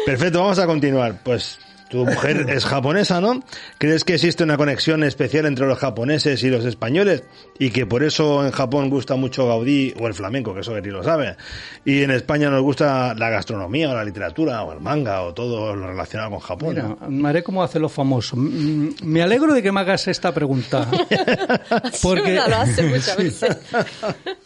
[0.04, 1.20] Perfecto, vamos a continuar.
[1.24, 1.58] Pues
[1.90, 3.42] tu mujer es japonesa, ¿no?
[3.78, 7.22] ¿Crees que existe una conexión especial entre los japoneses y los españoles?
[7.58, 10.90] Y que por eso en Japón gusta mucho Gaudí o el flamenco, que eso Eri
[10.90, 11.36] lo sabe.
[11.84, 15.74] Y en España nos gusta la gastronomía o la literatura o el manga o todo
[15.74, 16.74] lo relacionado con Japón.
[16.74, 17.08] Mira, ¿no?
[17.08, 18.36] me haré como hace lo famoso.
[18.36, 20.88] Mm, Me alegro de que me hagas esta pregunta.
[22.02, 23.56] Porque lo hace muchas veces.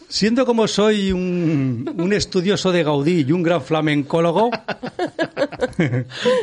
[0.07, 4.49] siendo como soy un, un estudioso de Gaudí y un gran flamencólogo,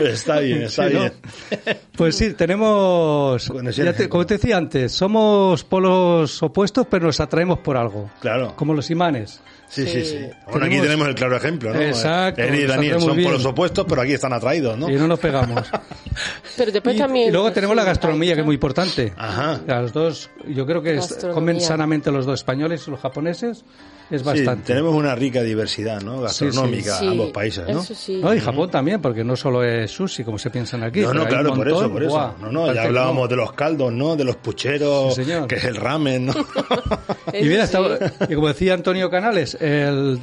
[0.00, 0.86] Está bien, está
[1.96, 7.06] Pues sí, tenemos, Bueno, sí, ya te- como te decía antes, somos polos opuestos, pero
[7.06, 8.10] nos atraemos por algo.
[8.20, 8.54] Claro.
[8.56, 9.40] Como los imanes.
[9.68, 10.04] Sí, sí, Sí.
[10.04, 10.16] sí.
[10.50, 11.80] Bueno, aquí Tenemos- tenemos el claro ejemplo, ¿no?
[11.80, 13.24] Exacto, Eri y Daniel son bien.
[13.28, 14.88] por los opuestos, pero aquí están atraídos, ¿no?
[14.90, 15.64] Y no nos pegamos.
[16.56, 17.28] Pero después y, también...
[17.28, 19.12] y luego tenemos la gastronomía, que es muy importante.
[19.16, 19.60] Ajá.
[19.66, 20.98] Los dos, yo creo que
[21.32, 23.64] comen sanamente los dos españoles y los japoneses.
[24.10, 24.64] Es Sí, bastante.
[24.66, 26.20] tenemos una rica diversidad, ¿no?
[26.20, 27.80] Gastronómica, Sí, ambos países, ¿no?
[27.80, 28.18] Eso sí.
[28.20, 31.00] No, y Japón también, porque no solo es sushi, como se piensan aquí.
[31.00, 32.10] No, no, claro, por eso, por eso.
[32.12, 33.28] Buah, no, no, ya hablábamos no.
[33.28, 34.16] de los caldos, ¿no?
[34.16, 35.46] De los pucheros, Sí, señor.
[35.46, 36.34] que es el ramen, ¿no?
[37.32, 37.76] Y mira, sí.
[37.76, 40.18] estaba- y como decía Antonio Canales, el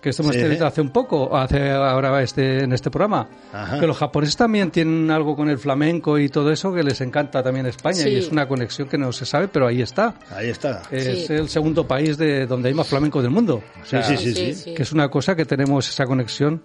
[0.00, 0.40] que estamos Sí.
[0.40, 3.80] teniendo hace un poco, hace ahora este, en este programa, Ajá.
[3.80, 7.42] que los japoneses también tienen algo con el flamenco y todo eso que les encanta
[7.42, 8.08] también España Sí.
[8.10, 10.14] y es una conexión que no se sabe, pero ahí está.
[10.30, 10.82] Ahí está.
[10.90, 11.32] Es Sí.
[11.32, 13.62] el segundo país de donde hay más flamenco del mundo.
[13.82, 14.74] O sea, sí, sí, sí.
[14.74, 16.62] Que es una cosa que tenemos esa conexión.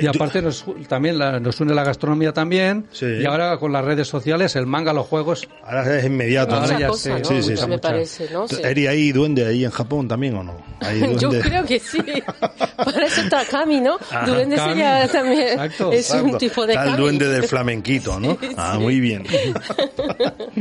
[0.00, 2.86] Y aparte nos, también la- nos une la gastronomía también.
[2.92, 3.06] Sí.
[3.06, 5.46] Y ahora con las redes sociales, el manga, los juegos.
[5.62, 6.54] Ahora es inmediato.
[6.54, 6.66] Ahora.
[6.66, 7.18] Mucha ya cosa.
[7.18, 7.24] ¿no?
[7.24, 7.62] Sí, sí, sí.
[7.62, 7.80] Me Mucha.
[7.80, 8.48] parece, ¿no?
[8.48, 8.56] Sí.
[8.62, 10.56] ¿Eri ahí duende ahí en Japón también o no?
[10.80, 11.98] ¿Hay Yo creo que sí.
[12.76, 13.98] Para eso está Kami, ¿no?
[14.26, 14.72] Duende Kami.
[14.72, 15.48] sería también.
[15.48, 16.38] Exacto, es un Exacto.
[16.38, 17.02] tipo de Está el Kami.
[17.02, 18.36] duende del flamenquito, ¿no?
[18.56, 19.24] Ah, muy bien.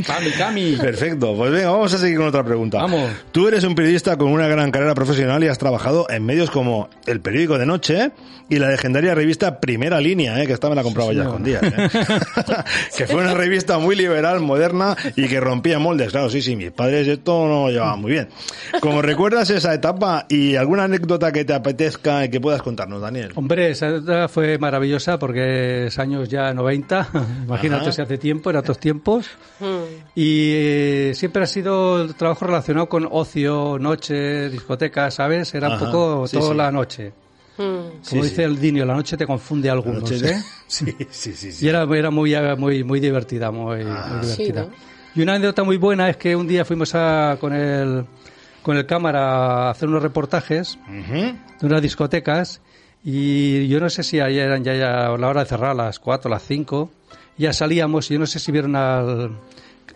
[0.06, 0.76] Kami, Kami.
[0.78, 1.36] Perfecto.
[1.36, 2.78] Pues venga, vamos a seguir con otra pregunta.
[2.80, 3.12] Vamos.
[3.32, 6.90] Tú eres un periodista con una gran carrera profesional y has trabajado en medios como
[7.06, 8.12] El Periódico de Noche
[8.50, 10.48] y la legendaria revista Primera Línea, ¿eh?
[10.48, 11.34] que esta me la compraba ya señor.
[11.34, 11.64] con días.
[11.64, 11.90] ¿eh?
[12.98, 16.12] que fue una revista muy liberal, moderna y que rompía moldes.
[16.12, 18.30] Claro, sí, sí, mis padres esto no lo llevaban muy bien.
[18.80, 23.32] Como recuerdas esa etapa y alguna anécdota que te apetezca y que puedas contarnos, Daniel.
[23.36, 27.10] Hombre, esa etapa fue maravillosa porque es años ya 90,
[27.46, 27.92] imagínate Ajá.
[27.92, 29.28] si hace tiempo, era otros tiempos.
[29.60, 30.04] Mm.
[30.16, 35.54] Y eh, siempre ha sido el trabajo relacionado con ocio, noche, discotecas, ¿sabes?
[35.54, 36.58] Era un poco sí, toda sí.
[36.58, 37.14] la noche.
[37.58, 37.62] Mm.
[37.62, 38.42] Como Sí, dice sí.
[38.42, 40.42] el Dinio, la noche te confunde a algunos, Noche- ¿eh?
[40.68, 41.52] Sí, sí, sí.
[41.52, 41.66] sí.
[41.66, 44.62] Y era, era muy, muy, muy divertida, muy, Ah, muy sí, divertida.
[44.64, 44.72] ¿no?
[45.16, 48.06] Y una anécdota muy buena es que un día fuimos a, con el,
[48.64, 52.62] con el cámara a hacer unos reportajes de unas discotecas
[53.04, 56.00] y yo no sé si ayer eran ya, ya la hora de cerrar a las
[56.00, 56.90] 4 las 5
[57.38, 59.32] ya salíamos y yo no sé si vieron al-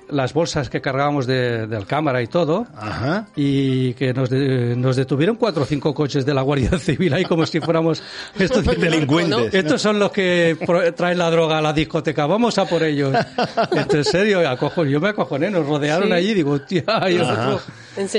[0.10, 3.28] las bolsas que cargábamos de, del cámara y todo Ajá.
[3.36, 7.26] y que nos, de- nos detuvieron cuatro o cinco coches de la Guardia Civil ahí
[7.26, 8.02] como si fuéramos
[8.40, 9.54] estos Delincuentes.
[9.54, 10.58] estos son los que
[10.96, 13.14] traen la droga a la discoteca vamos a por ellos
[13.72, 16.14] Entonces, en serio acojo, yo me acojoné nos rodearon Sí.
[16.14, 17.18] allí digo hostia y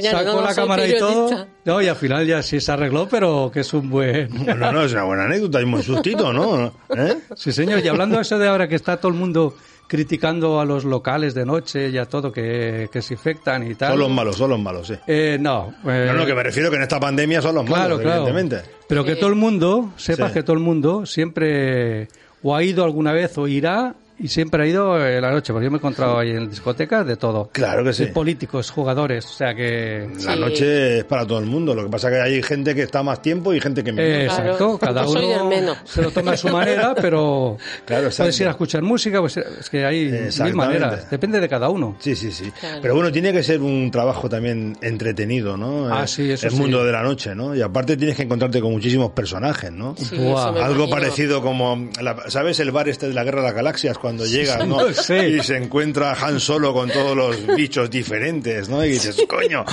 [0.01, 3.51] sacó no, la cámara y todo no y al final ya sí se arregló pero
[3.53, 6.73] que es un buen No, no, es una buena anécdota y un buen sustito, ¿no?
[6.97, 7.17] ¿Eh?
[7.37, 7.85] Sí, señor.
[7.85, 9.55] Y hablando de eso de ahora que está todo el mundo
[9.89, 13.91] criticando a los locales de noche y a todo que, que se infectan y tal.
[13.93, 14.95] Son los malos, son los malos, sí.
[15.07, 15.75] Eh, no.
[15.87, 18.23] eh, No, no, que me refiero que en esta pandemia son los claro, malos, claro.
[18.29, 18.71] evidentemente.
[18.87, 20.35] Pero que todo el mundo, sepa Sí.
[20.35, 22.09] que todo el mundo siempre
[22.43, 25.67] o ha ido alguna vez o irá y siempre ha ido en la noche, porque
[25.67, 27.51] yo me he encontrado ahí en discotecas de todo.
[27.53, 28.07] Claro que sí.
[28.07, 30.09] De políticos, jugadores, o sea que...
[30.25, 30.41] La Sí.
[30.41, 31.75] noche es para todo el mundo.
[31.75, 34.11] Lo que pasa es que hay gente que está más tiempo y gente que menos.
[34.11, 34.43] Eh, Claro.
[34.45, 35.79] exacto, cada Yo soy del uno menos.
[35.85, 39.71] se lo toma a su manera, pero Claro, puedes ir a escuchar música, pues es
[39.71, 41.97] que hay mil maneras, depende de cada uno.
[42.01, 42.51] Sí, sí, sí.
[42.59, 42.81] Claro.
[42.83, 45.89] Pero bueno, tiene que ser un trabajo también entretenido, ¿no?
[45.95, 46.59] Ah, Eh, sí, eso El sí.
[46.59, 47.55] mundo de la noche, ¿no?
[47.55, 49.95] Y aparte tienes que encontrarte con muchísimos personajes, ¿no?
[49.97, 50.91] Sí, Algo imagino.
[50.91, 52.59] parecido como, la- ¿sabes?
[52.61, 54.91] El bar este de la Guerra de las Galaxias, cuando llegas, ¿no?
[54.93, 55.15] sí.
[55.15, 58.83] Y se encuentra Han Solo con todos los bichos diferentes, ¿no?
[58.85, 59.65] Y dices, coño.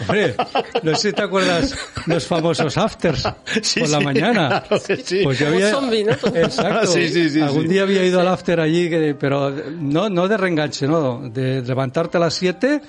[0.00, 0.34] Hombre,
[0.82, 1.74] no sé si te acuerdas
[2.06, 3.22] los famosos afters
[3.62, 4.64] Sí, por la sí, mañana.
[4.66, 5.20] claro que sí.
[5.22, 6.12] Pues yo había, zombie, ¿no?
[6.34, 6.86] Exacto.
[6.88, 7.68] Sí, sí, sí, Algún sí.
[7.68, 12.16] día había ido al after allí, que- pero no, no de reenganche, no, de levantarte
[12.16, 12.80] a las 7,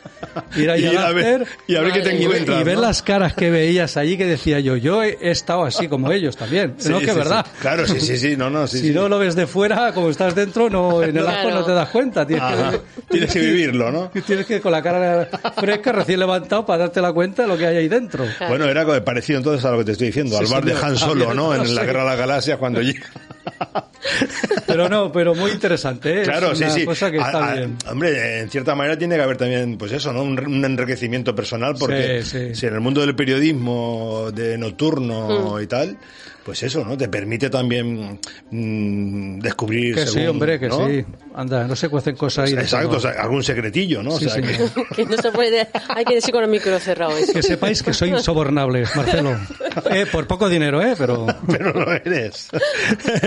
[0.58, 2.62] ir allí Y al a ver, after y a ver qué te encuentras.
[2.62, 2.82] y ver ¿no?
[2.82, 6.36] las caras que veías allí que decía yo, yo he, he estado así como ellos
[6.36, 6.74] también.
[6.80, 7.46] Sí, no, que sí, verdad.
[7.46, 7.52] sí.
[7.62, 8.80] Claro, sí, sí, sí, no, no, sí.
[8.80, 8.94] si sí.
[8.94, 11.30] no lo ves de fuera, como estás dentro, no en el Claro.
[11.38, 12.26] after no te das cuenta.
[12.26, 12.80] Tienes que,
[13.12, 14.10] Tienes que vivirlo, ¿no?
[14.26, 17.58] Tienes que ir con la cara fresca, recién levantado, para darte la cuenta de lo
[17.58, 18.26] que hay ahí dentro.
[18.48, 20.74] Bueno, era algo parecido entonces a lo que te estoy diciendo, Sí, al bar de.
[20.74, 21.54] Han Solo, También, ¿no?
[21.56, 21.86] En no la sé.
[21.88, 23.06] Guerra de las Galaxias cuando llega.
[24.68, 26.24] Pero no, pero muy interesante, ¿eh?
[26.24, 26.86] Claro, es sí, una sí.
[26.86, 27.78] cosa que A- está a- bien.
[27.90, 30.22] hombre, en cierta manera tiene que haber también, pues eso, ¿no?
[30.24, 32.56] Un, un enriquecimiento personal, porque Sí, sí.
[32.56, 35.98] si en el mundo del periodismo, de nocturno y tal,
[36.44, 36.96] pues eso, ¿no?
[36.96, 38.20] Te permite también
[38.52, 39.96] mm, descubrir.
[39.96, 40.88] Que sí, hombre, que ¿no?
[40.88, 41.04] sí.
[41.34, 42.54] Anda, no se cuecen cosas ahí.
[42.54, 42.98] Exacto, todo.
[42.98, 44.12] o sea, algún secretillo, ¿no?
[44.12, 44.88] Sí, o sea, que- señor.
[44.96, 47.34] Que no se puede, hay que decir con el micro cerrado eso.
[47.34, 49.36] Que sepáis que soy insobornable, Marcelo.
[49.92, 50.96] Eh, por poco dinero, ¿eh?
[50.98, 51.28] Pero...
[51.52, 52.48] pero lo eres.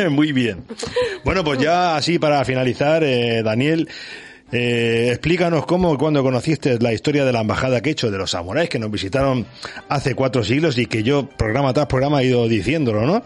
[0.14, 0.64] Muy bien.
[1.24, 3.88] Bueno, pues ya así para finalizar, eh, Daniel,
[4.50, 8.16] eh, explícanos cómo y cuándo conociste la historia de la embajada que he hecho de
[8.16, 9.44] los samuráis que nos visitaron
[9.90, 13.22] hace cuatro siglos y que yo programa tras programa he ido diciéndolo, ¿no?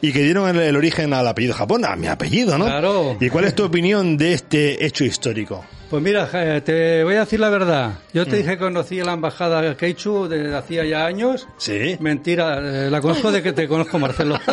[0.00, 2.64] Y que dieron el, el origen al apellido Japón, a mi apellido, ¿no?
[2.64, 3.16] Claro.
[3.20, 5.64] ¿Y cuál es tu opinión de este hecho histórico?
[5.90, 7.92] Pues mira, eh, te voy a decir la verdad.
[8.14, 8.28] Yo Mm.
[8.30, 11.46] te dije que conocí la embajada Keichu de hacía ya años.
[11.58, 11.98] Sí.
[12.00, 14.40] Mentira, la conozco de que te conozco, Marcelo.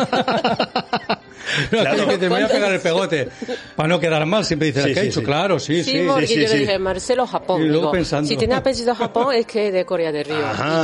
[1.70, 2.06] Claro.
[2.08, 3.28] Que te voy a pegar el pegote.
[3.76, 5.20] Para no quedar mal, siempre dices, Sí, ¿qué ha sí, hecho?
[5.20, 5.26] sí.
[5.26, 6.04] Claro, sí, Sí, sí.
[6.06, 6.54] porque sí, yo sí.
[6.54, 7.62] le dije Marcelo Japón.
[7.62, 8.28] Y luego digo, pensando.
[8.28, 10.36] Si tiene apellido Japón es que de Corea del Río.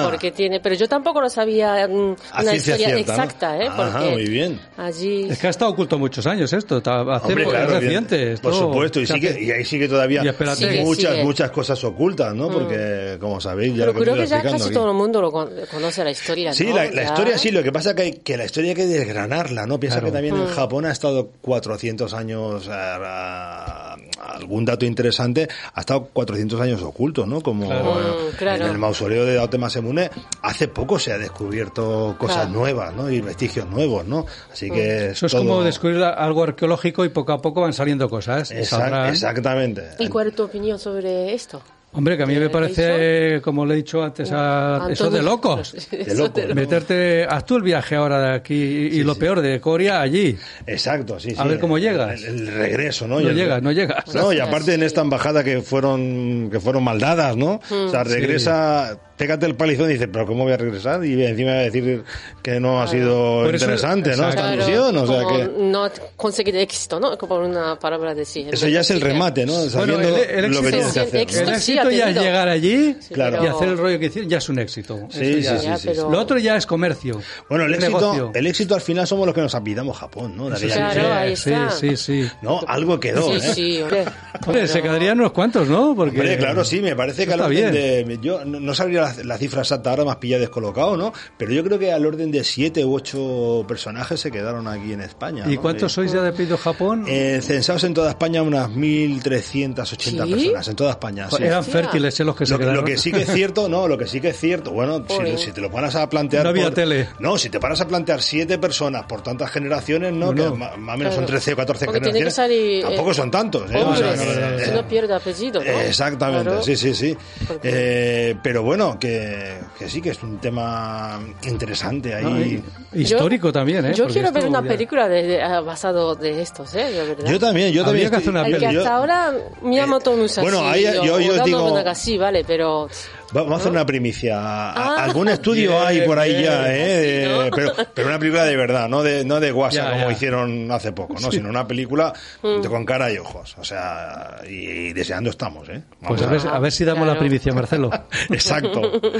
[0.04, 3.22] Porque tiene, pero yo tampoco lo sabía mm, una historia cierta, ¿no?
[3.22, 3.68] exacta, ¿eh?
[3.68, 4.60] Ajá, muy bien.
[4.76, 5.28] allí.
[5.30, 6.78] Es que ha estado oculto muchos años esto.
[6.78, 8.16] está- Hace Hombre, claro, reciente.
[8.38, 10.68] Por esto supuesto, y, sigue, y ahí sigue todavía Y espérate.
[10.68, 11.24] Sigue, muchas, sigue.
[11.24, 12.48] muchas cosas ocultas, ¿no?
[12.48, 14.74] Porque, como sabéis, ya pero lo creo que ya casi aquí.
[14.74, 16.52] todo el mundo lo con- conoce la historia.
[16.52, 16.76] Sí, ¿no?
[16.76, 19.78] la, historia sí, lo que pasa que, hay, que la historia hay que desgranarla, ¿no?
[19.80, 20.12] Piensa Claro.
[20.12, 20.47] que también Mm.
[20.54, 23.96] Japón ha estado 400 años, eh, a-
[24.34, 27.40] algún dato interesante, ha estado 400 años oculto, ¿no?
[27.40, 28.00] Como Claro.
[28.00, 28.64] eh, Mm, claro.
[28.66, 30.10] en el mausoleo de Aote Masemune,
[30.42, 32.50] hace poco se ha descubierto cosas Claro.
[32.52, 33.10] nuevas, ¿no?
[33.10, 34.26] Y vestigios nuevos, ¿no?
[34.52, 35.10] Así que...
[35.10, 38.50] Eso es todo- como descubrir algo arqueológico y poco a poco van saliendo cosas.
[38.52, 39.82] Exact- Saldrán- exactamente.
[39.98, 41.62] ¿Y cuál es tu opinión sobre esto?
[41.90, 45.22] Hombre, que a mí me ¿Qué parece, como le he dicho antes, a, eso de
[45.22, 45.74] locos.
[45.90, 46.34] Eso locos.
[46.46, 50.00] de Meterte, haz tú el viaje ahora de aquí y, y lo peor de Corea
[50.02, 50.36] allí.
[50.66, 51.36] Exacto, sí, sí.
[51.38, 52.22] A ver cómo llegas.
[52.22, 53.18] El, el regreso, ¿no?
[53.20, 54.14] No el- llegas, no llegas.
[54.14, 57.60] No, y aparte en esta embajada que fueron que fueron maldadas, ¿no?
[57.70, 61.04] O sea, regresa, pégate el palizón y dice, pero ¿cómo voy a regresar?
[61.04, 62.04] Y encima va a decir
[62.42, 64.28] que no ha sido Por eso- interesante, ¿no?
[64.28, 67.18] Esta misión, o sea que no conseguir éxito, ¿no?
[67.18, 68.46] Como una palabra de sí.
[68.50, 69.52] eso ya es el remate, ¿no?
[69.68, 71.20] Sabiendo Bueno, el- el lo que éxito- tienes que hacer.
[71.20, 71.50] éxito ¿no?
[71.56, 73.44] El sí éxito ha ya es llegar allí Claro.
[73.44, 74.98] y hacer el rollo que hicieron, ya es un éxito.
[75.10, 77.20] Sí, sí, ya- sí, Ya, sí, pero- Lo otro ya es comercio.
[77.48, 78.30] Bueno, el éxito, negocio.
[78.34, 80.48] el éxito al final somos los que nos apidamos Japón, ¿no?
[80.48, 81.70] Claro, ahí sí, está.
[81.70, 82.30] sí, sí.
[82.42, 83.52] No, algo quedó, Sí, ¿eh?
[83.54, 84.04] sí, hombre.
[84.46, 85.94] Hombre, se quedarían unos cuantos, ¿no?
[85.96, 87.72] Porque Hombre, claro, sí, me parece que Está bien.
[87.72, 88.18] de.
[88.22, 91.12] Yo no, no sabría la, la cifra exacta, ahora me has pillado descolocado, ¿no?
[91.36, 95.00] Pero yo creo que al orden de siete u ocho personajes se quedaron aquí en
[95.00, 95.44] España.
[95.48, 95.62] ¿Y ¿no?
[95.62, 97.04] cuántos Eh, sois ya de pedido Japón?
[97.08, 100.30] eh, censados en toda España unas 1.380 ¿Sí?
[100.30, 101.28] personas, en toda España.
[101.30, 101.42] sí.
[101.42, 102.76] Eran fértiles eh, los que se Lo, quedaron.
[102.80, 105.38] lo que sí que es cierto, no, lo que sí que es cierto, bueno, si,
[105.46, 106.44] si te lo paras a plantear.
[106.44, 107.08] No había por- tele.
[107.18, 110.26] No, si te paras a plantear siete personas por tantas generaciones, ¿no?
[110.26, 110.56] No, que no.
[110.56, 111.38] ma- más o menos son Claro.
[111.40, 112.34] 13 o 14 Porque tiene que generaciones.
[112.34, 113.82] salir, eh, tampoco son tantos, ¿eh?
[113.84, 114.16] O sea,
[114.64, 115.70] si no pierde apellido, ¿no?
[115.70, 116.62] Exactamente, Claro.
[116.62, 117.16] sí, sí, sí.
[117.62, 122.24] Eh, pero bueno, que, que sí, que es un tema interesante ahí.
[122.24, 122.62] No, y-
[123.02, 123.94] histórico también, ¿eh?
[123.94, 126.90] Yo Porque quiero ver una ya- película de, de- ah, basado de estos, ¿eh?
[126.92, 127.30] De verdad.
[127.30, 128.10] Yo también, yo también.
[128.10, 128.72] que hacer una que peli.
[128.74, 129.32] yo- hasta ahora
[129.62, 132.88] Miyamoto Musashi bueno, ahí yo- yo o Dado digo- Nagashi, vale, pero
[133.32, 134.38] Vamos a hacer una primicia.
[134.40, 135.04] Ah.
[135.04, 136.44] Algún estudio Bien, hay por ahí bien.
[136.44, 137.24] ya, ¿eh?
[137.24, 137.42] Sí, ¿no?
[137.42, 139.52] De- pero, pero una película de verdad, no de, no de Ya,
[139.90, 140.12] como ya.
[140.12, 141.30] hicieron hace poco, ¿no?
[141.30, 142.12] Sino una película
[142.42, 142.62] Mm.
[142.62, 143.54] de- con cara y ojos.
[143.58, 144.54] O sea, y,
[144.88, 145.82] y deseando estamos, ¿eh?
[146.06, 147.14] Pues a ver, a ver si damos Claro.
[147.14, 147.90] la primicia, Marcelo.
[148.30, 149.00] Exacto.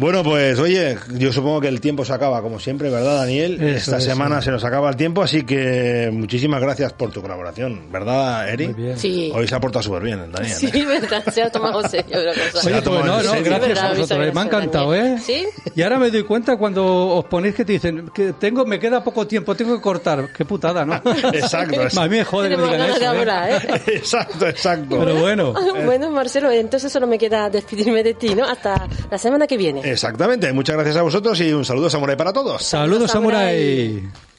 [0.00, 3.60] Bueno, pues oye, yo supongo que el tiempo se acaba, como siempre, ¿verdad, Daniel?
[3.60, 4.46] Eso Esta es, semana sí.
[4.46, 8.68] se nos acaba el tiempo, así que muchísimas gracias por tu colaboración, ¿verdad, Eri?
[8.68, 8.98] Muy bien.
[8.98, 9.30] sí.
[9.34, 10.54] Hoy se ha portado súper bien, Daniel.
[10.54, 10.86] Sí, ¿eh?
[10.88, 12.62] verdad, se ha tomado serio la cosa.
[12.62, 13.44] Se Oye, ha tomado pues no, no, serio.
[13.44, 14.34] gracias Verdad, a vosotros.
[14.34, 14.94] Me ha encantado.
[14.94, 15.18] ¿eh?
[15.22, 15.44] ¿Sí?
[15.76, 19.04] Y ahora me doy cuenta cuando os ponéis que te dicen que tengo, me queda
[19.04, 20.30] poco tiempo, tengo que cortar.
[20.34, 20.94] Qué putada, ¿no?
[21.34, 23.02] Exacto, A mí me jode que me digan eso.
[23.02, 23.06] ¿eh?
[23.06, 23.82] hablar, ¿eh?
[23.96, 24.98] exacto, exacto.
[24.98, 25.52] Pero bueno.
[25.84, 28.44] Bueno, Marcelo, entonces solo me queda despedirme de ti, ¿no?
[28.46, 29.89] Hasta la semana que viene.
[29.92, 32.62] Exactamente, muchas gracias a vosotros y un saludo samurai para todos.
[32.62, 33.90] Saludos, Samurai.
[33.90, 34.30] Samurai.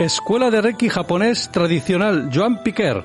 [0.00, 3.04] Escuela de Reiki japonés tradicional Joan Piquer,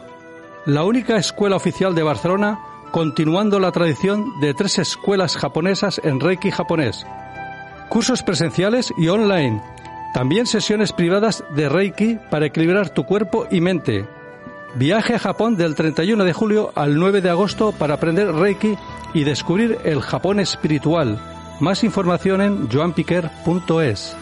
[0.66, 2.60] la única escuela oficial de Barcelona,
[2.92, 7.06] continuando la tradición de tres escuelas japonesas en Reiki japonés.
[7.90, 9.62] Cursos presenciales y online.
[10.14, 14.06] También sesiones privadas de Reiki para equilibrar tu cuerpo y mente.
[14.76, 18.78] Viaje a Japón del 31 de julio al 9 de agosto para aprender Reiki
[19.16, 21.20] y descubrir el Japón espiritual.
[21.60, 24.16] Más información en joanpiquer.es.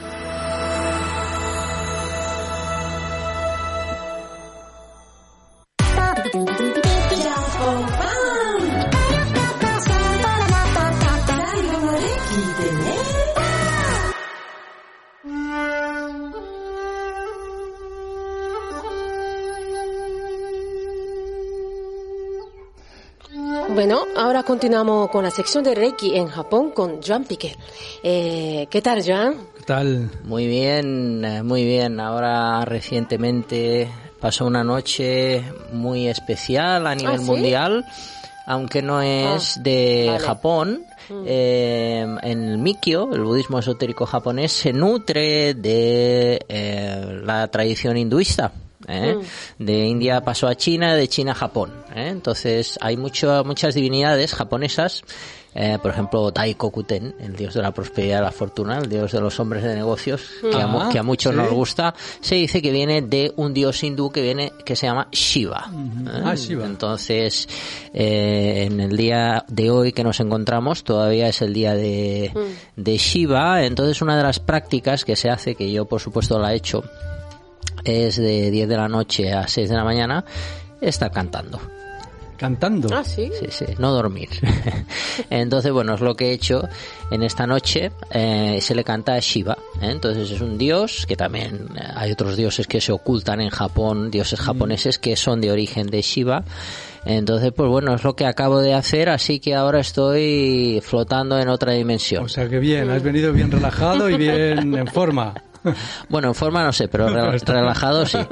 [24.48, 27.54] continuamos con la sección de Reiki en Japón con Joan Piqué.
[28.02, 29.36] Eh, ¿Qué tal, Joan?
[29.58, 30.10] ¿Qué tal?
[30.24, 32.00] Muy bien, eh, muy bien.
[32.00, 33.90] Ahora recientemente
[34.22, 37.26] pasó una noche muy especial a nivel ¿sí?
[37.26, 37.86] mundial,
[38.46, 40.20] aunque no es Ah, de vale.
[40.24, 40.84] Japón.
[41.26, 48.54] Eh, en el Mikyo, el budismo esotérico japonés, se nutre de eh, la tradición hinduista.
[48.88, 49.18] ¿Eh?
[49.60, 51.72] De India pasó a China, de China a Japón.
[51.96, 52.08] ¿eh?
[52.10, 55.04] Entonces hay mucho, muchas divinidades japonesas
[55.60, 59.20] eh, por ejemplo, Daikokuten, el dios de la prosperidad y la fortuna, el dios de
[59.20, 61.38] los hombres de negocios, que, a, Ah, que a muchos sí.
[61.38, 65.08] nos gusta, se dice que viene de un dios hindú que viene que se llama
[65.12, 65.72] Shiva.
[65.74, 66.22] ¿eh?
[66.24, 66.64] Ah, Shiva.
[66.64, 67.50] Entonces,
[67.92, 72.32] eh, en el día de hoy que nos encontramos, todavía es el día de,
[72.76, 73.64] de Shiva.
[73.66, 76.84] Entonces, una de las prácticas que se hace, que yo por supuesto la he hecho,
[77.88, 80.24] es de 10 de la noche a 6 de la mañana,
[80.82, 81.60] estar cantando.
[82.38, 82.90] Cantando.
[82.94, 83.32] Ah, sí.
[83.40, 84.30] Sí, sí, no dormir.
[85.32, 86.62] Entonces, bueno, es lo que he hecho
[87.10, 87.92] en esta noche.
[88.12, 89.58] eh, se le canta a Shiva.
[89.82, 89.90] ¿eh?
[89.90, 94.12] Entonces es un dios que también eh, hay otros dioses que se ocultan en Japón,
[94.12, 96.44] dioses japoneses que son de origen de Shiva.
[97.06, 101.48] Entonces, pues bueno, es lo que acabo de hacer, así que ahora estoy flotando en
[101.48, 102.26] otra dimensión.
[102.26, 105.34] O sea que bien, has venido bien relajado y bien en forma.
[106.10, 108.18] Bueno, en forma no sé, pero re- relajado sí.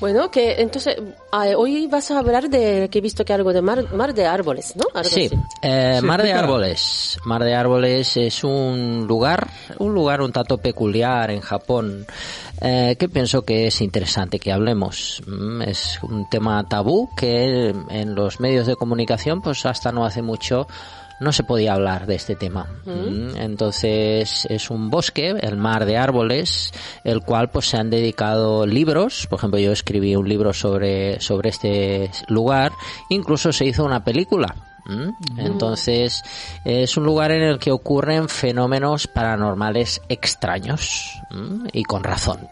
[0.00, 0.96] Bueno, que entonces
[1.32, 4.26] ah, hoy vas a hablar de que he visto que algo de mar, mar de
[4.26, 4.84] árboles, ¿no?
[4.92, 5.38] Algo Sí, así.
[5.62, 6.32] eh, Sí, Mar de.
[6.34, 7.18] Árboles.
[7.24, 9.48] Mar de Árboles es un lugar,
[9.78, 12.06] un lugar un tanto peculiar en Japón,
[12.60, 15.22] eh, que pienso que es interesante que hablemos.
[15.26, 20.20] Mm, Es un tema tabú que en los medios de comunicación, pues hasta no hace
[20.20, 20.66] mucho,
[21.24, 22.66] no se podía hablar de este tema.
[22.84, 26.72] Mm, Entonces es un bosque, el mar de árboles,
[27.02, 29.26] el cual pues se han dedicado libros.
[29.28, 32.72] Por ejemplo, yo escribí un libro sobre, sobre este lugar.
[33.08, 34.54] Incluso se hizo una película.
[34.86, 35.38] ¿Mm?
[35.38, 36.22] Entonces
[36.64, 41.18] es un lugar en el que ocurren fenómenos paranormales extraños
[41.72, 42.48] y con razón.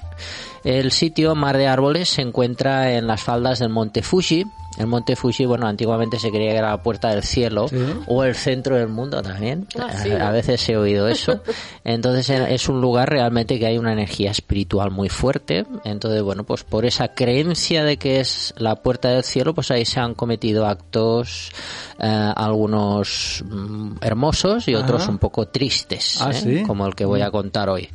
[0.65, 4.47] El sitio Mar de Árboles se encuentra en las faldas del Monte Fuji.
[4.79, 7.77] El Monte Fuji, bueno, antiguamente se creía que era la puerta del cielo Sí.
[8.07, 9.67] o el centro del mundo también.
[9.79, 11.41] Ah, sí, a, a veces he oído eso.
[11.85, 15.67] Entonces eh, es un lugar realmente que hay una energía espiritual muy fuerte.
[15.85, 19.85] Entonces, bueno, pues por esa creencia de que es la puerta del cielo, pues ahí
[19.85, 21.53] se han cometido actos,
[21.99, 25.11] eh, algunos mm, hermosos y otros Ajá.
[25.11, 26.35] un poco tristes, Ah, ¿eh?
[26.35, 26.63] ¿sí?
[26.67, 27.89] como el que voy a contar hoy.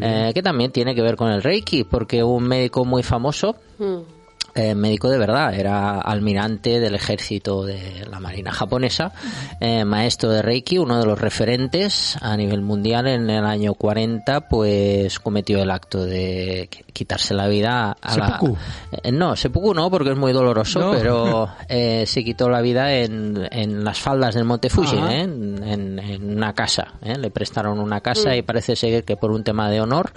[0.00, 4.19] Eh, que también tiene que ver con el Reiki, porque un médico muy famoso Mm.
[4.54, 9.12] Eh, médico de verdad, era almirante del ejército de la Marina japonesa,
[9.60, 14.48] eh, maestro de Reiki, uno de los referentes a nivel mundial en el año 40,
[14.48, 18.56] pues cometió el acto de qu- quitarse la vida a ¿Seppuku?
[18.92, 18.98] la...
[19.02, 20.90] Eh, no, seppuku no, porque es muy doloroso, No.
[20.92, 24.96] pero eh, se quitó la vida en, en las faldas del Monte Fuji.
[24.96, 25.20] ¿eh?
[25.22, 27.16] en, en- en una casa, ¿eh?
[27.18, 30.12] le prestaron una casa y parece ser que por un tema de honor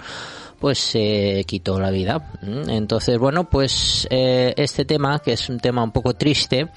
[0.64, 2.32] pues se quitó la vida.
[2.40, 2.74] ¿m?
[2.74, 6.70] Entonces, bueno, pues eh, este tema, que es un tema un poco triste,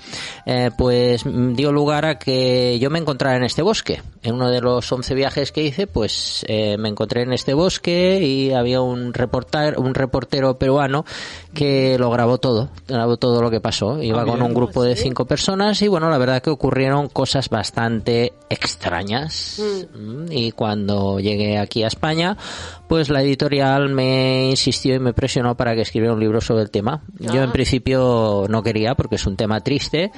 [0.45, 4.01] eh, pues mm, dio lugar a que yo me encontrara en este bosque.
[4.23, 8.19] En uno de los 11 viajes que hice, pues eh, me encontré en este bosque
[8.21, 11.05] y había un reporter, un reportero peruano
[11.53, 14.03] que lo grabó todo, grabó todo lo que pasó.
[14.03, 17.47] Iba Ah, con un grupo de cinco personas y bueno, la verdad que ocurrieron cosas
[17.47, 19.61] bastante extrañas.
[19.95, 22.35] Mm, Y cuando llegué aquí a España,
[22.88, 26.71] pues la editorial me insistió y me presionó para que escribiera un libro sobre el
[26.71, 27.01] tema.
[27.19, 30.11] Yo en principio no quería porque es un tema triste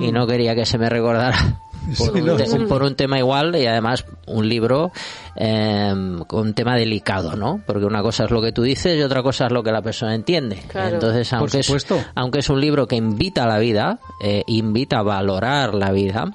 [0.00, 1.60] y no quería que se me recordara.
[1.98, 4.90] Por, Sí, un, no, por un tema igual y además un libro
[5.36, 5.92] eh,
[6.26, 7.60] con un tema delicado, ¿no?
[7.66, 9.82] Porque una cosa es lo que tú dices y otra cosa es lo que la
[9.82, 10.62] persona entiende.
[10.68, 10.94] Claro.
[10.94, 11.98] Entonces, Por aunque es, supuesto.
[12.14, 16.34] aunque es un libro que invita a la vida, eh, invita a valorar la vida,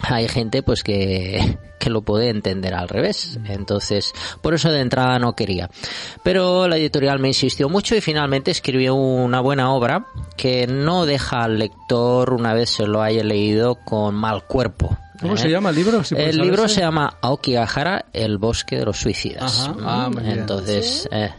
[0.00, 3.38] hay gente pues que, que lo puede entender al revés.
[3.46, 5.70] Entonces, por eso de entrada no quería.
[6.22, 11.44] Pero la editorial me insistió mucho y finalmente escribió una buena obra que no deja
[11.44, 14.96] al lector, una vez se lo haya leído, con mal cuerpo.
[15.20, 15.38] ¿Cómo ¿eh?
[15.38, 16.04] se llama el libro?
[16.04, 16.74] si el libro saberse?
[16.76, 19.68] se llama Aokigahara, el bosque de los suicidas.
[19.68, 19.76] Ajá.
[19.84, 20.38] Ah, muy bien.
[20.38, 21.32] Entonces, eh,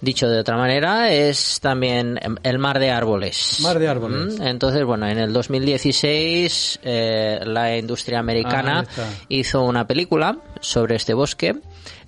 [0.00, 3.58] dicho de otra manera, es también el mar de árboles.
[3.62, 4.38] Mar de árboles.
[4.38, 9.08] Mm, Entonces, bueno, en el 2016 eh, la industria Ah, americana está.
[9.28, 11.56] hizo una película sobre este bosque.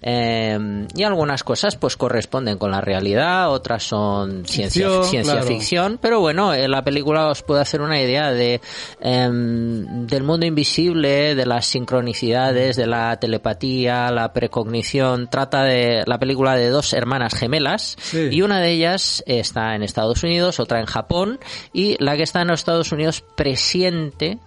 [0.03, 5.47] Eh, y algunas cosas pues corresponden con la realidad, otras son ciencia, Ficción, ciencia claro.
[5.47, 8.61] ficción, pero bueno, en la película os puede hacer una idea de
[9.01, 15.29] em, del mundo invisible, de las sincronicidades, de la telepatía, la precognición.
[15.29, 18.29] Trata de la película de dos hermanas gemelas Sí.
[18.31, 21.39] y una de ellas está en Estados Unidos, otra en Japón
[21.73, 24.39] y la que está en los Estados Unidos presiente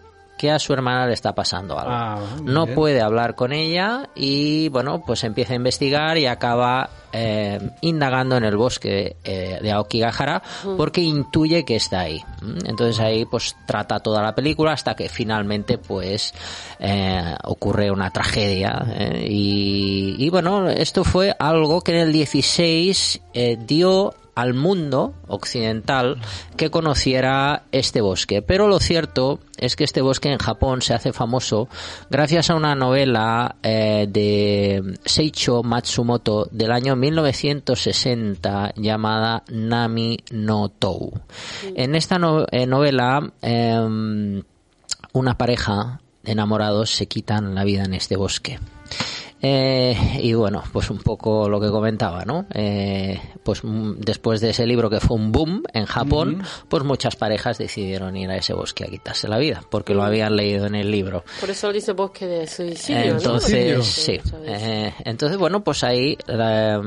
[0.42, 1.92] que a su hermana le está pasando algo.
[1.94, 2.76] Ah, no bien.
[2.76, 8.46] puede hablar con ella y bueno, pues empieza a investigar y acaba eh, indagando en
[8.46, 10.42] el bosque eh, de Aokigahara
[10.78, 12.24] porque intuye que está ahí.
[12.42, 12.58] ¿m?
[12.66, 16.34] Entonces ahí pues trata toda la película hasta que finalmente pues
[16.80, 19.28] eh, ocurre una tragedia ¿eh?
[19.30, 26.20] y, y bueno, esto fue algo que en el 16 eh, dio al mundo occidental
[26.58, 28.42] que conociera este bosque.
[28.42, 31.68] Pero lo cierto es que este bosque en Japón se hace famoso
[32.10, 41.12] gracias a una novela eh, de Seicho Matsumoto del año 1960 llamada Nami no Tou.
[41.76, 44.44] En esta no- eh, novela em,
[45.14, 48.60] una pareja de enamorados se quitan la vida en este bosque.
[49.42, 52.46] Eh, y bueno, pues un poco lo que comentaba, ¿no?
[52.54, 57.16] Eh, pues mm, después de ese libro que fue un boom en Japón, pues muchas
[57.16, 60.76] parejas decidieron ir a ese bosque a quitarse la vida, porque lo habían leído en
[60.76, 61.24] el libro.
[61.40, 63.18] Por eso dice bosque de suicidio, ¿no?
[63.18, 63.84] Entonces, Suicidio.
[63.84, 64.20] sí.
[64.30, 64.62] ¿sabes?
[64.62, 66.82] Eh, entonces, bueno, pues ahí la, ah,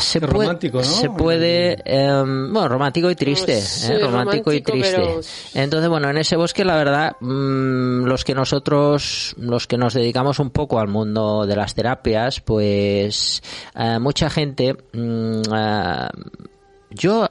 [0.00, 0.84] se Qué puede, romántico, ¿no?
[0.84, 4.96] se puede, em, bueno, romántico y triste, eh, romántico y triste.
[4.96, 5.20] pero-
[5.54, 10.38] Entonces, bueno, en ese bosque, la verdad, mm, los que nosotros, los que nos dedicamos
[10.40, 13.40] un poco al mundo de las terapias, pues
[13.76, 16.10] eh, mucha gente, mm, ah,
[16.90, 17.28] yo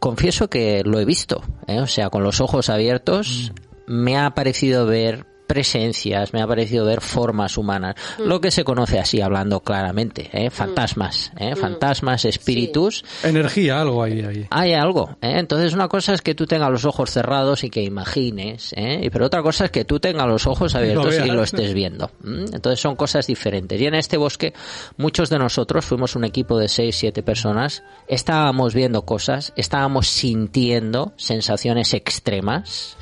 [0.00, 1.80] confieso que lo he visto, ¿eh?
[1.80, 3.52] o sea, con los ojos abiertos
[3.86, 8.98] me ha parecido ver presencias, me ha parecido ver formas humanas, lo que se conoce
[8.98, 10.50] así, hablando claramente, ¿eh?
[10.50, 11.54] fantasmas, ¿eh?
[11.56, 13.04] fantasmas, espíritus.
[13.22, 14.20] Energía, algo ahí.
[14.20, 14.46] ahí.
[14.50, 15.38] Hay algo, ¿eh?
[15.38, 19.08] entonces una cosa es que tú tengas los ojos cerrados y que imagines, ¿eh?
[19.12, 22.10] Pero otra cosa es que tú tengas los ojos abiertos y lo estés viendo.
[22.24, 23.80] Entonces son cosas diferentes.
[23.80, 24.52] Y en este bosque
[24.96, 31.12] muchos de nosotros fuimos un equipo de seis, siete personas, estábamos viendo cosas, estábamos sintiendo
[31.16, 32.96] sensaciones extremas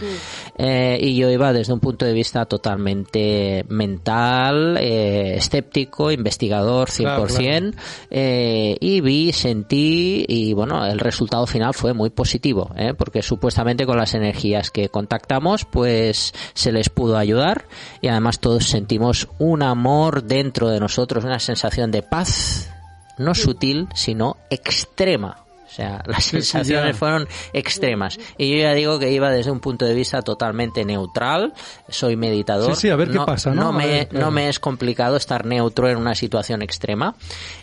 [0.59, 7.74] eh, y yo iba desde un punto de vista totalmente mental, eh, escéptico, investigador 100%,
[8.11, 12.95] eh, y vi, sentí y bueno, el resultado final fue muy positivo, ¿eh?
[12.95, 17.66] porque supuestamente con las energías que contactamos pues se les pudo ayudar
[18.01, 22.70] y además todos sentimos un amor dentro de nosotros, una sensación de paz,
[23.18, 25.44] no sutil, sino extrema.
[25.75, 28.16] O sea, las Sí, sensaciones fueron extremas.
[28.39, 31.53] Y yo ya digo que iba desde un punto de vista totalmente neutral.
[31.89, 32.77] Soy meditador.
[32.77, 33.68] Sí, sí, a ver qué pasa, ¿no?
[33.68, 34.27] A me, ver, claro.
[34.27, 37.16] no me es complicado estar neutro en una situación extrema.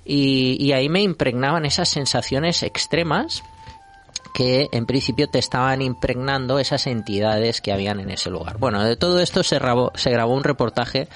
[0.04, 3.44] Y, y ahí me impregnaban esas sensaciones extremas
[4.34, 8.58] que en principio te estaban impregnando esas entidades que habían en ese lugar.
[8.58, 11.08] Bueno, de todo esto se grabó, se grabó un reportaje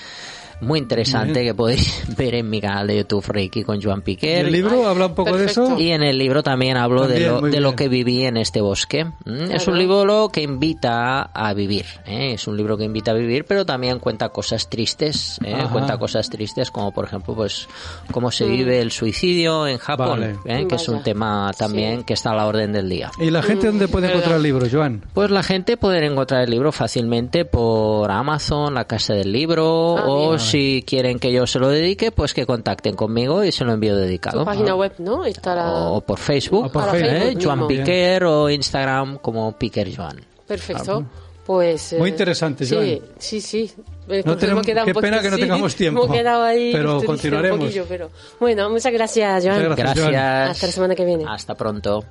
[0.62, 4.46] muy interesante que podéis ver en mi canal de YouTube Reiki con Joan ¿Y Piquer.
[4.46, 5.78] el libro habla un poco de eso?
[5.80, 8.62] Y en el libro también hablo También, de, lo, de lo que viví en este
[8.62, 9.06] bosque.
[9.26, 9.54] ¿m?
[9.56, 11.86] Es un libro que invita a vivir.
[12.06, 12.34] ¿eh?
[12.34, 15.40] Es un libro que invita a vivir, pero también cuenta cosas tristes.
[15.44, 15.56] ¿eh?
[15.72, 17.68] Cuenta cosas tristes como, por ejemplo, pues
[18.12, 20.36] cómo se vive el suicidio en Japón, Vale.
[20.46, 20.68] ¿eh?
[20.68, 23.12] que es un tema también que está a la orden del día.
[23.20, 24.18] ¿Y la gente dónde puede verdad.
[24.22, 25.04] encontrar el libro, Joan?
[25.14, 30.04] Pues la gente puede encontrar el libro fácilmente por Amazon, la casa del libro, Ah,
[30.08, 30.40] o bien.
[30.46, 33.96] Si quieren que yo se lo dedique, pues que contacten conmigo y se lo envío
[33.96, 34.40] dedicado.
[34.40, 35.26] Tu página web, ¿no?
[35.26, 35.70] Estará...
[35.72, 37.44] O por Facebook, O por Ah, Facebook ¿eh?
[37.44, 37.68] Joan.
[37.68, 40.22] Piquer o Instagram como Piquer Joan.
[40.48, 41.06] Perfecto.
[41.46, 43.00] Pues, eh, Muy interesante, sí, Joan.
[43.20, 43.72] Sí, sí.
[44.10, 46.04] Eh, No pues tenemos- qué un pena que no sí, tengamos tiempo.
[46.06, 46.72] Hemos quedado ahí.
[46.72, 47.60] Pero continuaremos.
[47.60, 48.10] Poquillo, pero...
[48.40, 49.58] Bueno, muchas gracias, Joan.
[49.62, 50.00] Muchas gracias.
[50.00, 50.12] Joan.
[50.12, 50.50] Gracias.
[50.52, 51.26] Hasta la semana que viene.
[51.28, 52.04] Hasta pronto.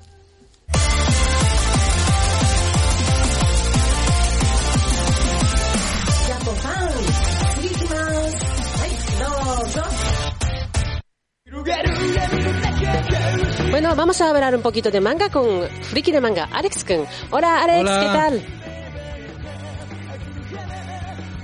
[13.75, 17.07] Bueno, vamos a hablar un poquito de manga con Friki de Manga, Alex Kun.
[17.33, 18.01] Hola, Alex, Hola.
[18.01, 18.43] ¿qué tal?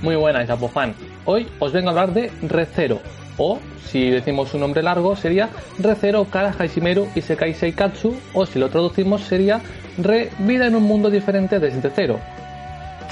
[0.01, 0.95] Muy buenas, Japofan.
[1.25, 3.01] Hoy os vengo a hablar de Recero,
[3.35, 8.69] o si decimos su nombre largo sería Recero Kara Haishimeru Isekai Seikatsu, o si lo
[8.69, 9.59] traducimos sería
[9.97, 12.17] Re Vida en un mundo diferente desde cero.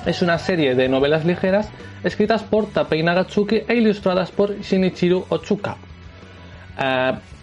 [0.06, 1.68] Es una serie de novelas ligeras
[2.06, 5.76] escritas por Tapei Nagatsuki e ilustradas por Shinichiro Otsuka.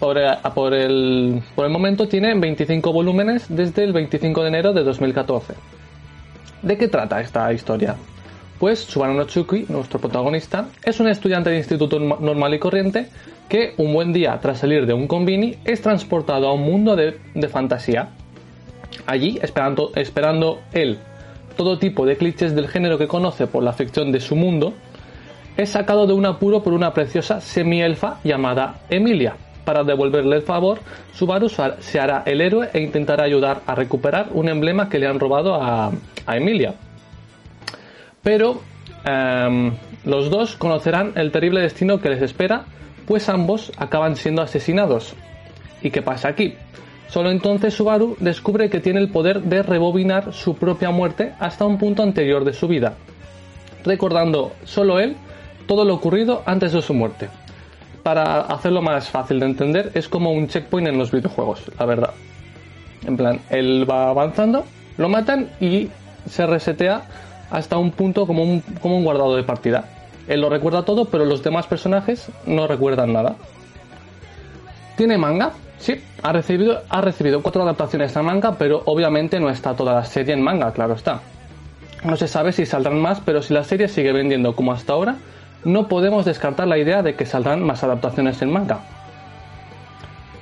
[0.01, 5.55] Por, el, por el momento tiene 25 volúmenes desde el 25 de enero de 2014.
[6.63, 7.97] ¿De qué trata esta historia?
[8.59, 13.09] Pues Subaru Notsuki, nuestro protagonista, es un estudiante de instituto norma- normal y corriente
[13.49, 17.19] que un buen día, tras salir de un convini, es transportado a un mundo de,
[17.35, 18.09] de fantasía.
[19.07, 20.99] Allí, esperando, esperando él
[21.57, 24.75] todo tipo de clichés del género que conoce por la ficción de su mundo,
[25.57, 29.37] es sacado de un apuro por una preciosa semi-elfa llamada Emilia.
[29.65, 30.79] Para devolverle el favor,
[31.13, 35.19] Subaru se hará el héroe e intentará ayudar a recuperar un emblema que le han
[35.19, 35.91] robado a,
[36.27, 36.75] a Emilia.
[38.23, 38.61] Pero
[39.05, 39.73] em,
[40.05, 42.65] los dos conocerán el terrible destino que les espera,
[43.07, 45.15] pues ambos acaban siendo asesinados.
[45.83, 46.55] ¿Y qué pasa aquí?
[47.09, 51.79] Solo entonces Subaru descubre que tiene el poder de rebobinar su propia muerte hasta un
[51.79, 52.95] punto anterior de su vida,
[53.85, 55.17] recordando solo él
[55.67, 57.29] todo lo ocurrido antes de su muerte.
[58.03, 62.11] para hacerlo más fácil de entender, es como un checkpoint en los videojuegos, la verdad.
[63.05, 64.65] En plan, él va avanzando,
[64.97, 65.89] lo matan y
[66.31, 67.03] se resetea
[67.51, 69.87] hasta un punto como un, como un guardado de partida.
[70.29, 73.35] Él lo recuerda todo, pero los demás personajes no recuerdan nada.
[74.97, 75.53] ¿Tiene manga?
[75.79, 80.05] Sí, ha recibido, ha recibido cuatro adaptaciones a manga, pero obviamente no está toda la
[80.05, 81.23] serie en manga, claro está.
[82.05, 85.17] No se sabe si saldrán más, pero si la serie sigue vendiendo como hasta ahora,
[85.65, 88.81] no podemos descartar la idea de que saldrán más adaptaciones en manga.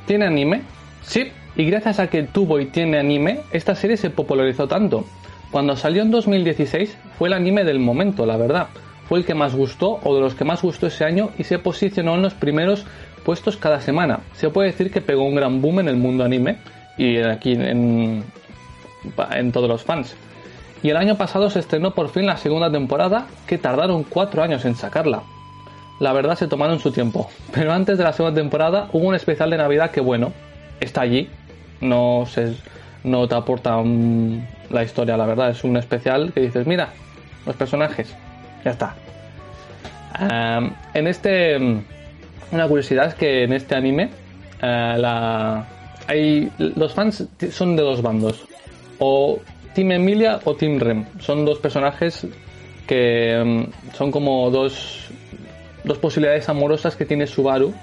[0.07, 0.63] ¿Tiene anime?
[1.03, 5.05] Sí, y gracias a que tuvo y tiene anime, esta serie se popularizó tanto.
[5.51, 8.69] Cuando salió en 2016 fue el anime del momento, la verdad.
[9.09, 11.59] Fue el que más gustó o de los que más gustó ese año y se
[11.59, 12.87] posicionó en los primeros
[13.25, 14.21] puestos cada semana.
[14.33, 16.59] Se puede decir que pegó un gran boom en el mundo anime
[16.97, 18.25] y aquí en,
[19.33, 20.17] en todos los fans.
[20.85, 24.67] Y el año pasado se estrenó por fin la segunda temporada, que tardaron cuatro años
[24.67, 25.23] en sacarla.
[25.99, 29.49] La verdad se tomaron su tiempo, pero antes de la segunda temporada hubo un especial
[29.49, 30.33] de Navidad que bueno,
[30.81, 31.31] está allí,
[31.81, 32.55] no se,
[33.03, 33.83] no te aporta
[34.69, 36.91] la historia, la verdad, es un especial que dices, mira,
[37.47, 38.15] los personajes,
[38.63, 38.95] ya está.
[40.93, 41.57] En este,
[42.53, 44.11] una curiosidad es que en este anime,
[44.61, 45.65] eh,
[46.09, 48.45] hay, los fans son de dos bandos,
[48.99, 49.39] o
[49.75, 52.27] Team Emilia o Team Rem, son dos personajes
[52.87, 55.11] que mm, son como dos,
[55.85, 57.75] dos posibilidades amorosas que tiene Subaru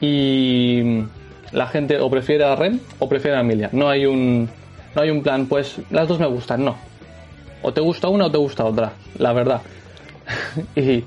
[0.00, 1.08] y mm,
[1.52, 3.70] la gente o prefiere a Rem o prefiere a Emilia.
[3.72, 4.48] No hay un
[4.94, 6.76] no hay un plan, pues las dos me gustan, no.
[7.62, 9.60] O te gusta una o te gusta otra, la verdad.
[10.76, 11.04] y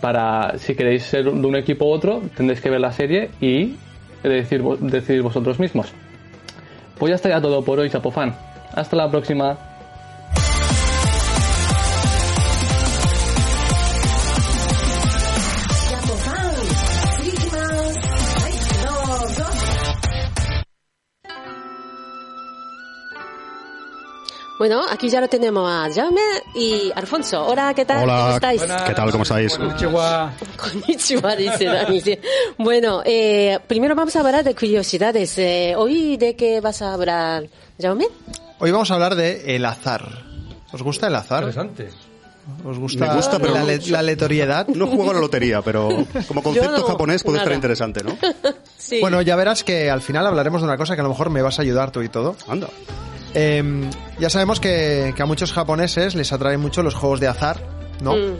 [0.00, 3.76] para si queréis ser de un equipo u otro, tendréis que ver la serie y
[4.22, 5.92] decidir vosotros mismos.
[6.98, 8.34] Pues ya estaría todo por hoy, Chapofan.
[8.74, 9.56] Hasta la próxima.
[24.56, 26.20] Bueno, aquí ya lo tenemos a Jaume
[26.54, 27.44] y Alfonso.
[27.44, 28.04] Hola, ¿qué tal?
[28.04, 28.60] Hola, ¿cómo estáis?
[28.60, 29.10] Buenas, ¿Qué tal?
[29.10, 29.58] ¿Cómo estáis?
[29.58, 30.32] Konnichiwa.
[30.56, 32.02] Konnichiwa, dice Dani.
[32.56, 35.36] Bueno, eh, primero vamos a hablar de curiosidades.
[35.38, 37.44] Eh, ¿Hoy de qué vas a hablar,
[37.78, 38.06] Jaume?
[38.58, 40.22] Hoy vamos a hablar de el azar.
[40.72, 41.44] ¿Os gusta el azar?
[41.44, 41.88] Interesante.
[42.64, 44.66] ¿Os gusta, Me gusta, pero la, no- le- la aleatoriedad?
[44.68, 45.88] No juego a la lotería, pero
[46.28, 48.16] como concepto no, japonés puede estar interesante, ¿no?
[48.76, 49.00] Sí.
[49.00, 51.40] Bueno, ya verás que al final hablaremos de una cosa que a lo mejor me
[51.40, 52.36] vas a ayudar tú y todo.
[52.46, 52.68] Anda.
[53.32, 53.88] Eh,
[54.18, 57.60] ya sabemos que, que a muchos japoneses les atraen mucho los juegos de azar,
[58.02, 58.14] ¿no?
[58.14, 58.36] Mm,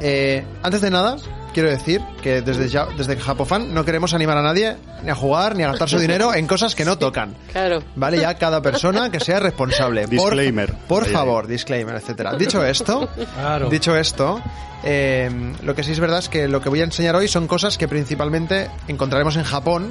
[0.00, 1.16] Eh, antes de nada,
[1.50, 5.56] quiero decir que desde, ya, desde Japofan no queremos animar a nadie ni a jugar
[5.56, 7.34] ni a gastar su dinero en cosas que no tocan.
[7.52, 7.82] claro.
[7.96, 10.06] Vale, ya cada persona que sea responsable.
[10.06, 10.74] Disclaimer.
[10.88, 12.34] Por, favor, disclaimer, etcétera.
[12.34, 13.68] Dicho esto, Claro.
[13.68, 14.40] dicho esto,
[14.84, 15.30] eh,
[15.62, 17.76] lo que sí es verdad es que lo que voy a enseñar hoy son cosas
[17.78, 19.90] que principalmente encontraremos en Japón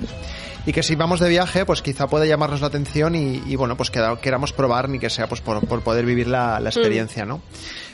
[0.66, 3.78] y que si vamos de viaje, pues quizá puede llamarnos la atención y, y, bueno,
[3.78, 7.26] pues que queramos probar ni que sea pues por, por poder vivir la, la experiencia,
[7.26, 7.42] ¿no?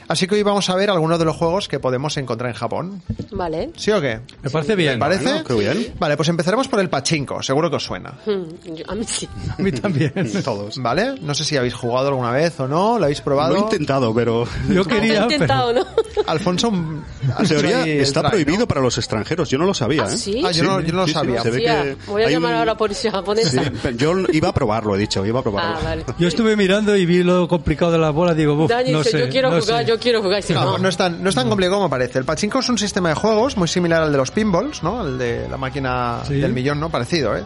[0.07, 3.01] Así que hoy vamos a ver algunos de los juegos que podemos encontrar en Japón.
[3.31, 3.71] Vale.
[3.75, 4.19] ¿Sí o qué?
[4.43, 4.93] Me parece bien.
[4.93, 5.23] ¿Te parece?
[5.23, 5.93] Bueno, qué bien.
[5.99, 8.13] Vale, pues empezaremos por el pachinko, seguro que os suena.
[8.25, 9.27] Mm, yo- a mí sí.
[9.57, 10.13] A mí también.
[10.43, 10.77] Todos.
[10.81, 11.15] ¿Vale?
[11.21, 13.53] No sé si habéis jugado alguna vez o no, lo habéis probado.
[13.53, 15.85] Lo he intentado, pero Yo quería, intentado, pero...
[15.85, 16.23] ¿no?
[16.27, 17.03] Alfonso, en
[17.35, 18.67] has hecho teoría está try, prohibido ¿no?
[18.67, 19.49] para los extranjeros.
[19.49, 20.17] Yo no lo sabía, ¿Ah, ¿eh?
[20.17, 20.41] sí?
[20.45, 21.41] Ah, yo no, yo no lo sabía.
[21.41, 23.49] se ve Hostia, que voy a hay llamar un- a la policía japonesa.
[23.63, 25.77] Sí, yo iba a probarlo, he dicho, iba a probarlo.
[25.77, 26.05] Ah, vale.
[26.19, 28.35] Yo estuve mirando y vi lo complicado de las bolas.
[28.37, 29.19] Digo, "Buf, Dani no dice, sé.
[29.19, 29.89] yo quiero no jugar, sé".
[29.89, 30.43] yo quiero jugar.
[30.49, 30.77] No, no.
[30.77, 32.19] no es tan, no es tan complicado como parece.
[32.19, 35.05] El pachinko es un sistema de juegos muy similar al de los pinballs, ¿no?
[35.05, 36.35] El de la máquina Sí.
[36.35, 36.89] del millón, ¿no?
[36.89, 37.43] Parecido, ¿eh?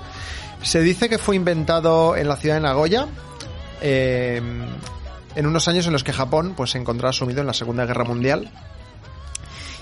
[0.62, 3.08] Se dice que fue inventado en la ciudad de Nagoya
[3.82, 4.42] eh,
[5.36, 8.04] en unos años en los que Japón pues, se encontraba sumido en la Segunda Guerra
[8.04, 8.52] Mundial.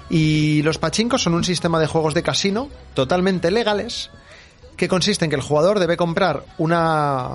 [0.09, 4.09] Y los pachinkos son un sistema de juegos de casino totalmente legales
[4.77, 7.31] que consiste en que el jugador debe comprar una,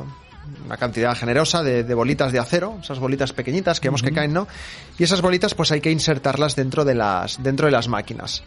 [0.64, 4.32] una cantidad generosa de, de bolitas de acero, esas bolitas pequeñitas que vemos que caen,
[4.32, 4.48] ¿no?
[4.98, 8.42] Y esas bolitas pues hay que insertarlas dentro de las, dentro de las máquinas.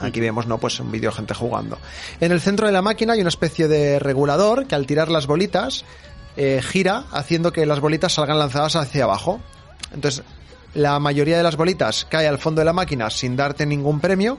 [0.00, 0.58] Aquí vemos, ¿no?
[0.58, 1.78] Pues un vídeo de gente jugando.
[2.20, 5.26] En el centro de la máquina hay una especie de regulador que al tirar las
[5.26, 5.84] bolitas
[6.36, 9.40] eh, gira haciendo que las bolitas salgan lanzadas hacia abajo.
[9.94, 10.22] Entonces,
[10.74, 14.38] la mayoría de las bolitas cae al fondo de la máquina sin darte ningún premio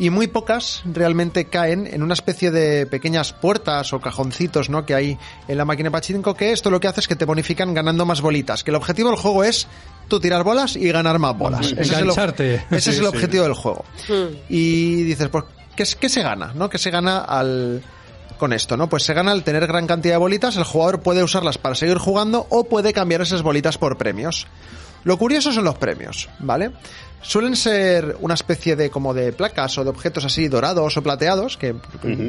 [0.00, 4.84] y muy pocas realmente caen en una especie de pequeñas puertas o cajoncitos ¿no?
[4.84, 7.24] que hay en la máquina de pachinko que esto lo que hace es que te
[7.26, 9.68] bonifican ganando más bolitas que el objetivo del juego es
[10.08, 13.44] tú tirar bolas y ganar más bolas Ese es el, ese es el Sí, objetivo
[13.44, 14.34] del juego Mm.
[14.48, 15.44] y dices pues
[15.76, 16.52] ¿qué, es- qué se gana?
[16.54, 16.68] ¿no?
[16.70, 17.82] ¿qué se gana al
[18.38, 18.88] con esto, ¿no?
[18.88, 21.98] Pues se gana al tener gran cantidad de bolitas, el jugador puede usarlas para seguir
[21.98, 24.46] jugando o puede cambiar esas bolitas por premios.
[25.04, 26.70] Lo curioso son los premios, ¿vale?
[27.22, 31.56] Suelen ser una especie de como de placas o de objetos así dorados o plateados
[31.56, 31.74] que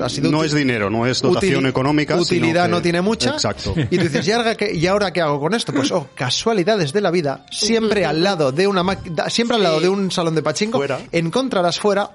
[0.04, 2.14] ha sido No es dinero, no es dotación económica.
[2.16, 3.32] sino Utilidad que- no tiene mucha.
[3.32, 3.74] Exacto.
[3.90, 5.72] Y tú dices, ¿y ahora, qué, ¿y ahora qué hago con esto?
[5.74, 7.46] Pues, oh, casualidades de la vida.
[7.52, 8.84] Siempre al lado de una
[9.30, 11.00] siempre al lado de un salón de pachinko, Fuera.
[11.12, 12.10] encontrarás fuera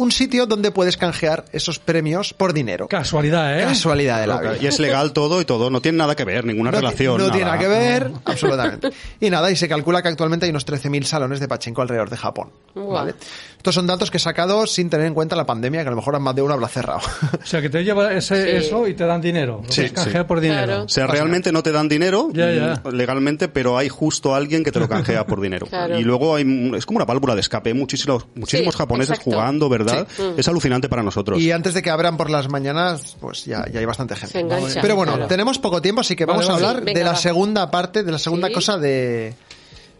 [0.00, 2.88] un sitio donde puedes canjear esos premios por dinero.
[2.88, 3.64] Casualidad, ¿eh?
[3.64, 4.56] Casualidad de la vida.
[4.58, 7.18] Y es legal todo y todo, no tiene nada que ver, ninguna No relación.
[7.18, 7.58] No tiene nada.
[7.58, 8.90] que ver, absolutamente.
[9.20, 12.16] Y nada, y se calcula que actualmente hay unos 13.000 salones de pachinko alrededor de
[12.16, 12.48] Japón.
[12.74, 13.14] ¿vale?
[13.60, 15.96] Estos son datos que he sacado sin tener en cuenta la pandemia, que a lo
[15.96, 17.00] mejor más de uno habrá cerrado.
[17.42, 18.66] O sea, que te lleva ese, Sí.
[18.66, 19.62] eso y te dan dinero.
[19.68, 20.10] Sí, sí.
[20.26, 20.64] por dinero.
[20.66, 20.82] Claro.
[20.84, 22.80] O sea, realmente no te dan dinero Ya, ya.
[22.82, 25.66] mm, legalmente, pero hay justo alguien que te lo canjea por dinero.
[25.66, 25.98] Claro.
[25.98, 27.68] Y luego hay, mm, es como una válvula de escape.
[27.70, 29.30] Hay muchísimos, muchísimos Sí, japoneses exacto.
[29.30, 30.06] jugando, ¿verdad?
[30.38, 31.38] Es alucinante para nosotros.
[31.38, 34.32] Y antes de que abran por las mañanas, pues ya, ya hay bastante gente.
[34.32, 35.28] Se engancha, Pero bueno, claro.
[35.28, 37.16] tenemos poco tiempo, así que Vale, vamos a hablar Sí, venga, de la va.
[37.18, 38.54] segunda parte, de la segunda Sí.
[38.54, 39.34] cosa de,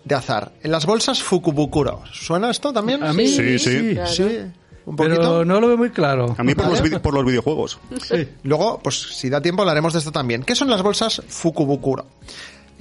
[0.05, 0.53] de azar.
[0.63, 2.03] En las bolsas Fukubukuro.
[2.13, 3.03] ¿Suena esto también?
[3.03, 3.91] A mí Sí, sí.
[3.95, 4.11] claro.
[4.11, 4.39] Sí,
[4.87, 4.97] un.
[4.97, 6.35] Pero no lo veo muy claro.
[6.39, 7.79] A mí por los, por los videojuegos.
[8.03, 8.29] Sí.
[8.45, 10.43] Luego, pues si da tiempo hablaremos de esto también.
[10.43, 12.07] ¿Qué son las bolsas Fukubukuro?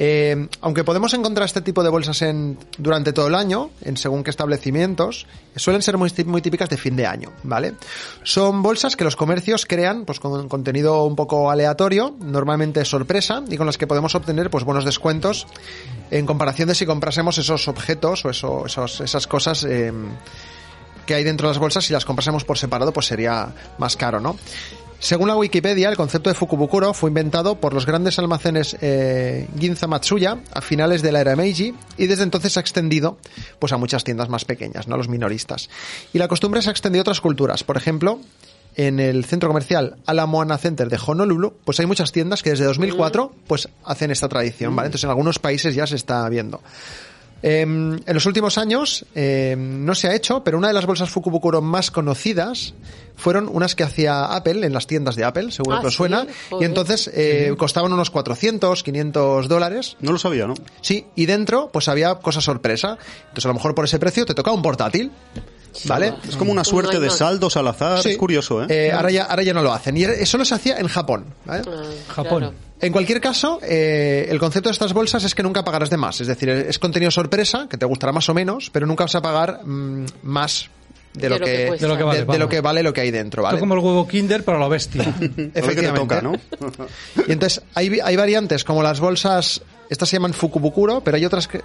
[0.01, 4.23] Eh, aunque podemos encontrar este tipo de bolsas en, durante todo el año, en según
[4.23, 5.27] qué establecimientos,
[5.57, 7.73] suelen ser muy, tí- muy típicas de fin de año, ¿vale?
[8.23, 13.57] Son bolsas que los comercios crean pues con contenido un poco aleatorio, normalmente sorpresa, y
[13.57, 15.47] con las que podemos obtener pues buenos descuentos
[16.11, 18.65] en comparación de si comprásemos esos objetos o eso-
[19.03, 19.91] esas cosas eh,
[21.05, 24.21] que hay dentro de las bolsas, si las comprásemos por separado, pues sería más caro,
[24.21, 24.37] ¿no?
[24.99, 29.87] Según la Wikipedia, el concepto de Fukubukuro fue inventado por los grandes almacenes eh, Ginza
[29.87, 33.17] Matsuya a finales de la era Meiji y desde entonces se ha extendido
[33.59, 35.69] pues a muchas tiendas más pequeñas, no a los minoristas.
[36.11, 37.63] Y la costumbre se ha extendido a otras culturas.
[37.63, 38.19] Por ejemplo,
[38.75, 42.65] en el centro comercial Ala Moana Center de Honolulu, pues hay muchas tiendas que desde
[42.65, 44.87] 2004 pues hacen esta tradición, ¿vale?
[44.87, 46.61] Entonces en algunos países ya se está viendo.
[47.41, 51.09] Eh, en los últimos años eh, no se ha hecho, pero una de las bolsas
[51.09, 52.73] Fukubukuro más conocidas
[53.15, 55.97] fueron unas que hacía Apple en las tiendas de Apple, seguro Ah, que os ¿sí?
[55.97, 56.63] suena, Joder.
[56.63, 59.97] y entonces eh, costaban unos 400, 500 dólares.
[59.99, 60.53] No lo sabía, ¿no?
[60.81, 62.97] Sí, y dentro pues había cosa sorpresa.
[63.23, 65.11] Entonces a lo mejor por ese precio te toca un portátil,
[65.85, 66.13] ¿vale?
[66.27, 68.01] Es como una suerte No de saldos al azar.
[68.01, 68.11] Sí.
[68.11, 68.67] Es curioso, ¿eh?
[68.69, 69.95] Eh, ahora, ya, ahora ya no lo hacen.
[69.97, 71.25] Y eso lo se hacía en Japón.
[71.45, 71.63] ¿vale?
[71.67, 71.83] Ah,
[72.13, 72.39] Japón.
[72.39, 72.53] claro.
[72.81, 76.21] En cualquier caso, eh, el concepto de estas bolsas es que nunca pagarás de más.
[76.21, 79.21] Es decir, es contenido sorpresa, que te gustará más o menos, pero nunca vas a
[79.21, 80.69] pagar mm, más
[81.13, 81.71] de, lo, que.
[81.77, 82.39] De lo que vale, de- de vamos.
[82.39, 83.57] lo que vale lo que hay dentro, ¿vale?
[83.57, 85.03] es como el huevo Kinder para la bestia.
[85.53, 85.99] Efectivamente.
[85.99, 86.33] toca, ¿no?
[87.27, 91.47] Y entonces hay, hay variantes como las bolsas, estas se llaman Fukubukuro, pero hay otras
[91.47, 91.61] que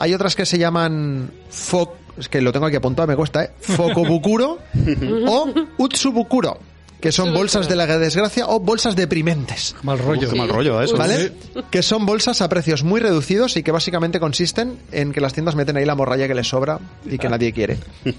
[0.00, 3.50] hay otras que se llaman fo, es que lo tengo aquí apuntado, me cuesta, ¿eh?
[3.60, 4.58] Fokubukuro
[5.26, 6.58] o Utsubukuro,
[7.00, 9.76] que son bolsas de la desgracia o bolsas deprimentes.
[9.82, 10.30] Mal rollo.
[10.30, 10.96] Qué mal rollo eso.
[10.96, 11.32] ¿Vale?
[11.70, 15.54] Que son bolsas a precios muy reducidos y que básicamente consisten en que las tiendas
[15.54, 17.78] meten ahí la morralla que les sobra y que nadie quiere.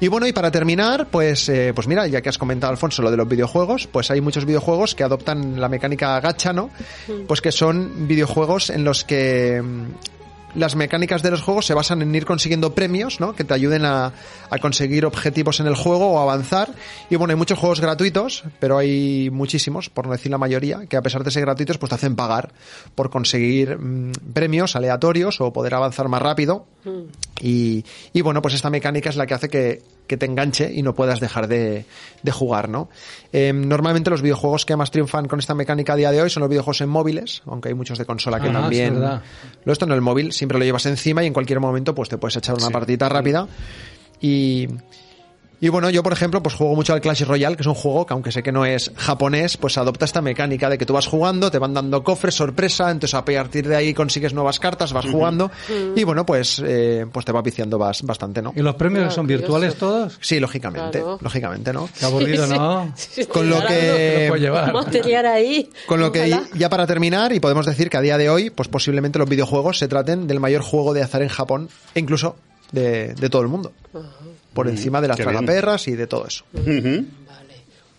[0.00, 3.10] Y bueno, y para terminar, pues, eh, pues mira, ya que has comentado, Alfonso, lo
[3.10, 6.68] de los videojuegos, pues hay muchos videojuegos que adoptan la mecánica gacha, ¿no?
[7.26, 9.62] Pues que son videojuegos en los que
[10.54, 13.34] las mecánicas de los juegos se basan en ir consiguiendo premios, ¿no?
[13.34, 14.12] Que te ayuden a,
[14.50, 16.70] a conseguir objetivos en el juego o avanzar.
[17.10, 20.96] Y bueno, hay muchos juegos gratuitos, pero hay muchísimos, por no decir la mayoría, que
[20.96, 22.52] a pesar de ser gratuitos, pues te hacen pagar
[22.94, 26.66] por conseguir mm, premios aleatorios o poder avanzar más rápido.
[27.40, 30.82] Y, y bueno, pues esta mecánica es la que hace que, que te enganche y
[30.82, 31.86] no puedas dejar de,
[32.22, 32.88] de jugar, ¿no?
[33.32, 36.42] Eh, normalmente los videojuegos que más triunfan con esta mecánica a día de hoy son
[36.42, 39.02] los videojuegos en móviles, aunque hay muchos de consola que Ah, también...
[39.02, 39.20] es.
[39.64, 42.18] Lo esto en el móvil siempre lo llevas encima y en cualquier momento pues te
[42.18, 43.48] puedes echar una partidita rápida.
[44.20, 44.68] Y,
[45.60, 48.06] y bueno, yo por ejemplo pues juego mucho al Clash Royale, que es un juego
[48.06, 51.06] que aunque sé que no es japonés, pues adopta esta mecánica de que tú vas
[51.06, 55.06] jugando, te van dando cofres, sorpresa, entonces a partir de ahí consigues nuevas cartas, vas
[55.06, 55.50] jugando
[55.96, 58.52] y bueno, pues, eh, pues te va viciando bas- bastante, ¿no?
[58.56, 59.42] ¿Y los premios Claro, son curioso.
[59.42, 60.18] virtuales todos?
[60.20, 61.18] Sí, lógicamente, Claro.
[61.20, 61.88] lógicamente, ¿no?
[61.98, 62.92] Qué aburrido, ¿no?
[62.96, 64.72] Sí, Con lo que- puedes llevar.
[65.26, 65.70] Ahí.
[65.86, 66.42] Con lo que Ojalá.
[66.54, 69.78] ya para terminar, y podemos decir que a día de hoy, pues posiblemente los videojuegos
[69.78, 72.36] se traten del mayor juego de azar en Japón e incluso
[72.72, 73.72] de, de todo el mundo.
[74.54, 76.44] Por encima de las tragaperras y de todo eso.
[76.54, 77.04] Vale.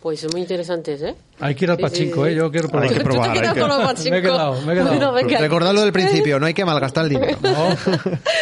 [0.01, 1.15] Pues son muy interesantes, ¿eh?
[1.39, 2.35] Hay que ir al Sí, pachinko, sí, ¿eh?
[2.35, 2.89] Yo quiero probar.
[2.89, 4.09] Hay que Tú te probar, quedas hay que- con los pachinko.
[4.11, 5.11] Me he quedado, me he quedado.
[5.11, 5.39] Bueno.
[5.39, 7.37] Recordad lo del principio, no hay que malgastar el dinero.
[7.41, 7.75] No,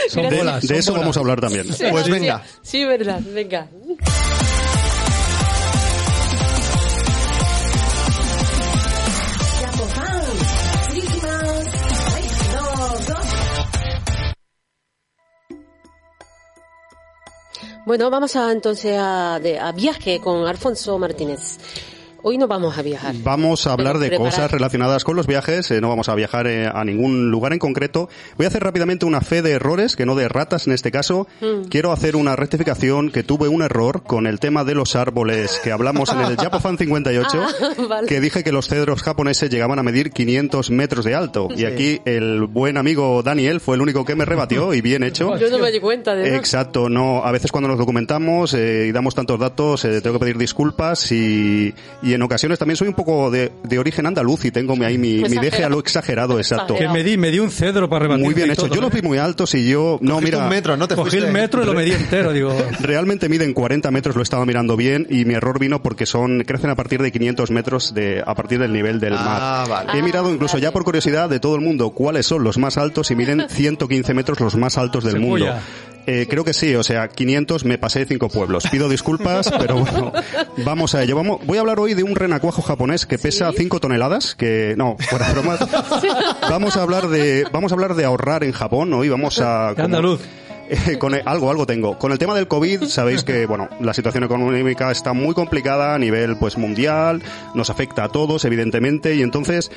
[0.10, 0.62] son Mira, bolas.
[0.62, 1.02] De son eso bolas.
[1.04, 1.74] vamos a hablar también.
[1.74, 2.44] Sí, Pues sí, venga.
[2.62, 3.68] Sí, verdad, venga.
[17.86, 21.58] Bueno, vamos a entonces a, de- a viaje con Alfonso Martínez.
[22.26, 23.14] Hoy no vamos a viajar.
[23.22, 24.30] Vamos a hablar de preparad.
[24.32, 27.60] cosas relacionadas con los viajes, eh, no vamos a viajar eh, a ningún lugar en
[27.60, 28.08] concreto.
[28.38, 31.28] Voy a hacer rápidamente una fe de errores, que no de ratas en este caso.
[31.42, 31.68] Mm.
[31.70, 35.74] Quiero hacer una rectificación que tuve un error con el tema de los árboles que
[35.74, 37.48] hablamos en el Japofan 58, Ah,
[37.90, 38.08] vale.
[38.08, 41.50] que dije que los cedros japoneses llegaban a medir 500 metros de alto.
[41.54, 45.36] Y aquí el buen amigo Daniel fue el único que me rebatió y bien hecho.
[45.38, 46.38] Yo no me di cuenta de nada.
[46.38, 50.20] Exacto, no, a veces cuando nos documentamos eh, y damos tantos datos eh, tengo que
[50.22, 54.52] pedir disculpas y, y en ocasiones también soy un poco de, de origen andaluz y
[54.52, 56.76] tengo ahí mi, mi deje a lo exagerado, exacto.
[56.76, 58.24] Que me di, me di un cedro para rebatir.
[58.26, 58.68] Muy bien hecho.
[58.68, 60.88] Yo los vi muy altos y yo, no, Cogiste mira, un metro, ¿no?
[60.88, 62.56] Te Cogí fuiste- el metro y lo medí entero, digo.
[62.82, 66.70] realmente miden 40 metros, lo estaba mirando bien y mi error vino porque son, crecen
[66.70, 69.86] a partir de 500 metros de, a partir del nivel del Ah, mar.
[69.86, 70.00] vale.
[70.00, 73.12] He mirado incluso ya por curiosidad de todo el mundo cuáles son los más altos
[73.12, 75.48] y miden 115 metros los más altos del mundo.
[76.06, 78.68] Eh, creo que sí, o sea, 500 me pasé cinco pueblos.
[78.70, 80.12] Pido disculpas, pero bueno,
[80.66, 81.16] vamos a ello.
[81.16, 84.98] Vamos, voy a hablar hoy de un renacuajo japonés que pesa 5 toneladas, que no,
[85.00, 85.60] fuera bromas.
[86.50, 89.86] Vamos a hablar de vamos a hablar de ahorrar en Japón hoy, vamos a como-
[89.86, 90.22] andaluz.
[90.70, 91.98] eh, con el- algo, algo tengo.
[91.98, 96.00] Con el tema del COVID, sabéis que, bueno, la situación económica está muy complicada a
[96.00, 97.22] nivel, pues, mundial,
[97.54, 99.72] nos afecta a todos, evidentemente, y entonces,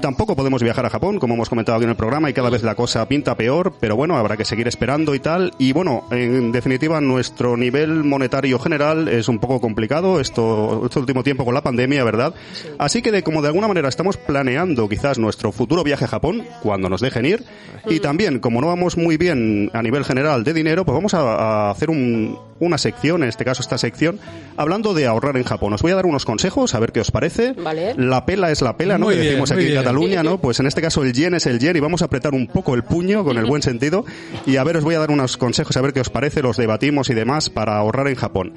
[0.00, 2.62] tampoco podemos viajar a Japón, como hemos comentado aquí en el programa, y cada vez
[2.62, 6.52] la cosa pinta peor, pero bueno, habrá que seguir esperando y tal, y bueno, en
[6.52, 11.62] definitiva, nuestro nivel monetario general es un poco complicado, esto, este último tiempo con la
[11.62, 12.34] pandemia, ¿verdad?
[12.78, 16.44] Así que, de, como de alguna manera estamos planeando quizás nuestro futuro viaje a Japón,
[16.62, 17.44] cuando nos dejen ir,
[17.88, 21.20] y también, como no vamos muy bien a nivel general de dinero, pues vamos a,
[21.20, 24.20] a hacer un- una sección, en este caso esta sección,
[24.56, 25.72] hablando de ahorrar en Japón.
[25.72, 27.52] Os voy a dar unos consejos, a ver qué os parece.
[27.52, 27.94] Vale.
[27.96, 29.06] La pela es la pela, ¿no?
[29.06, 29.82] Muy que bien, decimos aquí en bien.
[29.82, 30.38] Cataluña, ¿no?
[30.38, 32.74] Pues en este caso el yen es el yen y vamos a apretar un poco
[32.74, 34.04] el puño con el buen sentido.
[34.46, 36.56] Y a ver, os voy a dar unos consejos, a ver qué os parece, los
[36.56, 38.52] debatimos y demás para ahorrar en Japón.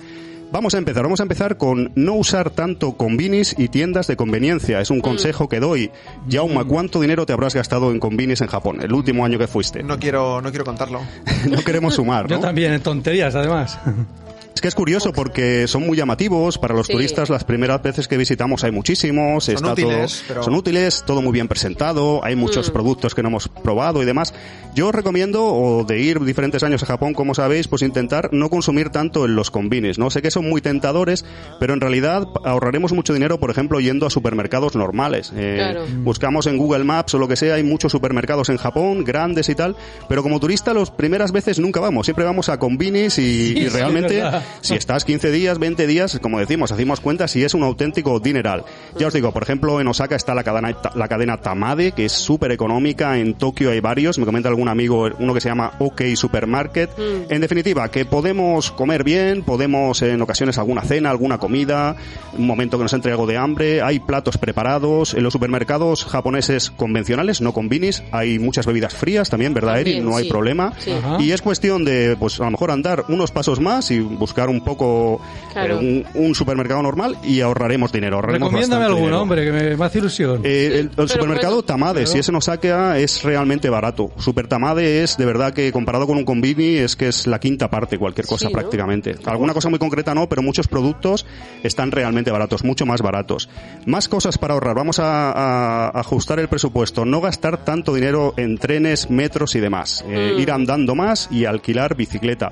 [0.49, 4.79] Vamos a empezar, vamos a empezar con no usar tanto combinis y tiendas de conveniencia.
[4.79, 5.91] Es un consejo que doy.
[6.31, 9.83] Jauma, ¿cuánto dinero te habrás gastado en combinis en Japón el último año que fuiste?
[9.83, 11.01] No quiero, no quiero contarlo.
[11.49, 12.41] No queremos sumar, Yo ¿no?
[12.41, 13.77] también, en tonterías, además.
[14.57, 16.93] Es que es curioso porque son muy llamativos para los Sí.
[16.93, 17.29] turistas.
[17.29, 19.43] Las primeras veces que visitamos hay muchísimos.
[19.45, 22.25] Son está útiles, todo, pero- Son útiles, todo muy bien presentado.
[22.25, 22.73] Hay muchos Mm.
[22.73, 24.33] productos que no hemos probado y demás.
[24.73, 28.49] Yo os recomiendo, o de ir diferentes años a Japón, como sabéis, pues intentar no
[28.49, 30.09] consumir tanto en los combines, ¿no?
[30.09, 31.23] Sé que son muy tentadores,
[31.59, 35.31] pero en realidad ahorraremos mucho dinero, por ejemplo, yendo a supermercados normales.
[35.35, 35.85] Eh, Claro.
[35.99, 39.55] Buscamos en Google Maps o lo que sea, hay muchos supermercados en Japón, grandes y
[39.55, 39.75] tal,
[40.09, 44.23] pero como turista las primeras veces nunca vamos, siempre vamos a combinis y, realmente.
[44.61, 48.63] Si estás 15 días, 20 días, como decimos, hacemos cuentas y es un auténtico dineral.
[48.97, 52.11] Ya os digo, por ejemplo, en Osaka está la cadena, la cadena Tamade, que es
[52.11, 56.01] súper económica, en Tokio hay varios, me comenta algún amigo, uno que se llama OK
[56.15, 56.89] Supermarket.
[57.29, 61.95] En definitiva, que podemos comer bien, podemos en ocasiones alguna cena, alguna comida,
[62.37, 66.71] un momento que nos entre algo de hambre, hay platos preparados, en los supermercados japoneses
[66.71, 69.99] convencionales, no combinis, hay muchas bebidas frías también, ¿verdad, Eri?
[69.99, 70.29] No hay sí.
[70.29, 70.73] problema.
[70.77, 70.91] Sí.
[71.19, 74.61] Y es cuestión de, pues a lo mejor andar unos pasos más y buscar un
[74.63, 75.19] poco
[75.53, 75.79] Claro.
[75.81, 78.17] eh, un, un supermercado normal y ahorraremos dinero.
[78.17, 79.21] Ahorraremos Recomiéndame alguno, dinero.
[79.21, 80.41] hombre, que me, me hace ilusión.
[80.43, 84.11] Eh, el, el supermercado bueno, Tamade, si es en Osaka, es realmente barato.
[84.17, 87.69] Super Tamade es de verdad que comparado con un combini es que es la quinta
[87.69, 88.59] parte, cualquier cosa Sí, ¿no?
[88.59, 89.15] prácticamente.
[89.25, 91.25] Alguna cosa muy concreta no, pero muchos productos
[91.63, 93.49] están realmente baratos, mucho más baratos.
[93.85, 94.75] Más cosas para ahorrar.
[94.75, 97.03] Vamos a, a ajustar el presupuesto.
[97.05, 100.03] No gastar tanto dinero en trenes, metros y demás.
[100.07, 100.39] Eh, Mm.
[100.39, 102.51] Ir andando más y alquilar bicicleta.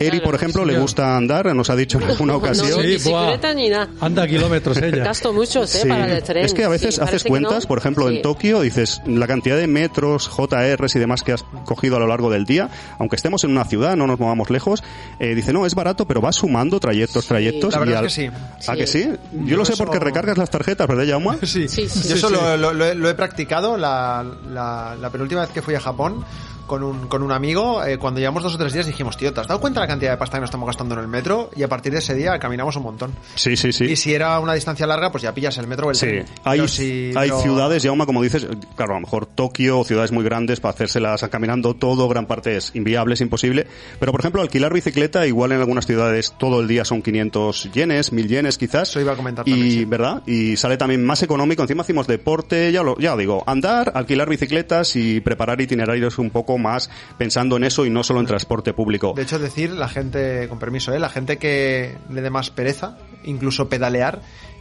[0.00, 2.80] Eri, Claro, por ejemplo, le gusta andar, nos ha dicho en alguna No, ocasión.
[2.86, 3.26] ni Sí, buah.
[3.26, 3.88] bicicleta ni nada.
[4.00, 5.04] Anda kilómetros ella.
[5.04, 5.80] Gasto muchos, ¿eh?
[5.82, 5.88] Sí.
[5.88, 6.42] Para el tren.
[6.42, 7.68] Es que a veces Sí, haces cuentas, no.
[7.68, 8.16] por ejemplo, Sí.
[8.16, 12.06] en Tokio, dices la cantidad de metros, JRs y demás que has cogido a lo
[12.06, 14.82] largo del día, aunque estemos en una ciudad, no nos movamos lejos,
[15.18, 17.74] eh, dice, no, es barato, pero vas sumando trayectos, trayectos.
[17.74, 18.70] La verdad y es al- que sí.
[18.70, 19.06] ¿A que sí?
[19.32, 21.36] Yo, Yo lo sé eso- porque recargas las tarjetas, ¿verdad, Jauma?
[21.42, 22.34] Sí, Sí, sí, yo eso sí.
[22.34, 26.24] Lo, lo- lo he practicado la, la, la penúltima vez que fui a Japón
[26.70, 27.84] con un, con un amigo.
[27.84, 29.88] eh, cuando llevamos dos o tres días dijimos, tío, ¿te has dado cuenta de la
[29.92, 31.50] cantidad de pasta que nos estamos gastando en el metro?
[31.56, 33.10] Y a partir de ese día caminamos un montón.
[33.34, 33.86] Sí, sí, sí.
[33.86, 36.26] Y si era una distancia larga, pues ya pillas el metro o el Sí, tren.
[36.44, 38.46] hay, si- hay pero- ciudades, Jauma, como dices,
[38.76, 42.70] claro, a lo mejor Tokio ciudades muy grandes para hacérselas caminando todo, gran parte es
[42.76, 43.66] inviable, es imposible.
[43.98, 48.12] Pero, por ejemplo, alquilar bicicleta, igual en algunas ciudades todo el día son 500 yenes,
[48.12, 48.90] 1000 yenes quizás.
[48.90, 49.84] Eso iba a comentar Y, sí.
[49.86, 50.22] ¿verdad?
[50.26, 51.62] Y sale también más económico.
[51.62, 56.58] Encima hacemos deporte, ya lo, ya digo, andar, alquilar bicicletas y preparar itinerarios un poco
[56.60, 59.12] más pensando en eso y no solo en transporte público.
[59.16, 60.98] De hecho, decir, la gente, con permiso, ¿eh?
[60.98, 64.20] la gente que le dé más pereza, incluso pedalear,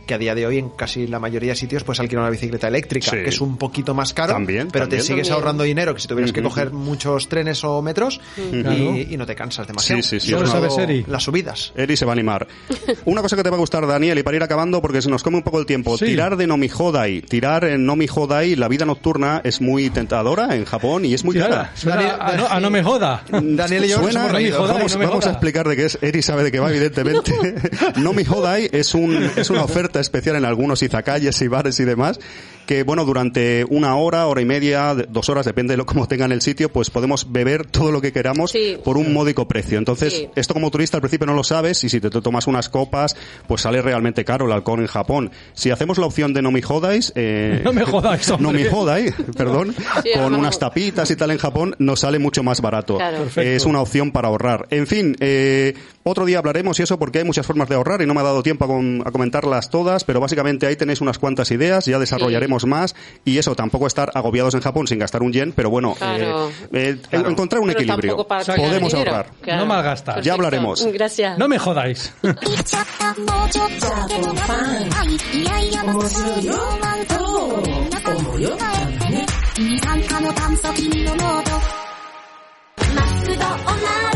[0.09, 2.67] que a día de hoy en casi la mayoría de sitios pues alquilar una bicicleta
[2.67, 3.17] eléctrica, Sí.
[3.17, 5.01] que es un poquito más caro, También, pero también.
[5.01, 5.33] te sigues También.
[5.35, 9.67] ahorrando dinero que si tuvieras que coger muchos trenes o metros y, no te cansas
[9.67, 10.01] demasiado.
[10.01, 11.05] Sí, sí, sí, sabes, Eri.
[11.07, 11.71] Las subidas.
[11.75, 12.47] Eri se va a animar.
[13.05, 15.21] Una cosa que te va a gustar, Daniel, y para ir acabando, porque se nos
[15.23, 15.97] come un poco el tiempo.
[15.97, 16.05] Sí.
[16.05, 17.21] Tirar de Nomi Hodai.
[17.21, 21.35] Tirar en Nomi Hodai, la vida nocturna es muy tentadora en Japón y es muy
[21.37, 21.71] cara.
[21.83, 23.23] Daniel- a, no, a no me joda.
[23.29, 24.57] Daniel y yo nos Suena, hemos reído.
[24.59, 25.31] Joder, vamos, no me vamos a joda.
[25.33, 25.99] explicar de qué es.
[26.01, 27.31] Eri sabe de qué va, evidentemente.
[27.97, 31.85] no mi Hodai es, un, es una oferta especial en algunos izakayas y bares y
[31.85, 32.19] demás,
[32.65, 36.07] que bueno, durante una hora, hora y media, de- dos horas, depende de lo como
[36.07, 38.77] tengan el sitio, pues podemos beber todo lo que queramos Sí.
[38.83, 39.77] por un módico precio.
[39.79, 40.29] Entonces, Sí.
[40.35, 43.15] esto como turista al principio no lo sabes y si te, tomas unas copas,
[43.47, 45.31] pues sale realmente caro el alcohol en Japón.
[45.53, 48.43] Si hacemos la opción de no mi Hodais, eh, No me jodáis, hombre.
[48.51, 49.73] no mi Hodai, perdón,
[50.03, 52.97] Sí, con unas tapitas y tal en Japón, nos sale mucho más barato.
[52.97, 53.17] Claro.
[53.19, 53.41] Perfecto.
[53.49, 54.67] Es una opción para ahorrar.
[54.69, 55.73] En fin, eh,
[56.09, 58.23] otro día hablaremos y eso porque hay muchas formas de ahorrar y no me ha
[58.23, 61.99] dado tiempo a, com- a comentarlas todas, pero básicamente ahí tenéis unas cuantas ideas, ya
[61.99, 62.95] desarrollaremos más
[63.25, 66.49] y eso, tampoco estar agobiados en Japón sin gastar un yen, pero bueno, Claro.
[66.49, 68.27] eh, eh, en- encontrar un Pero equilibrio.
[68.27, 69.11] Podemos dinero.
[69.11, 69.31] ahorrar.
[69.41, 69.61] Claro.
[69.61, 70.15] No malgastar.
[70.15, 70.25] Perfecto.
[70.25, 70.85] Ya hablaremos.
[70.91, 71.37] Gracias.
[71.37, 72.13] No me jodáis.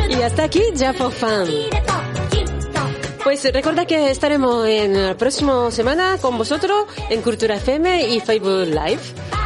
[0.10, 1.50] Y hasta aquí, ya for fun.
[3.24, 8.68] Pues recuerda que estaremos en la próxima semana con vosotros en Cultura FM y Facebook
[8.68, 9.00] Live.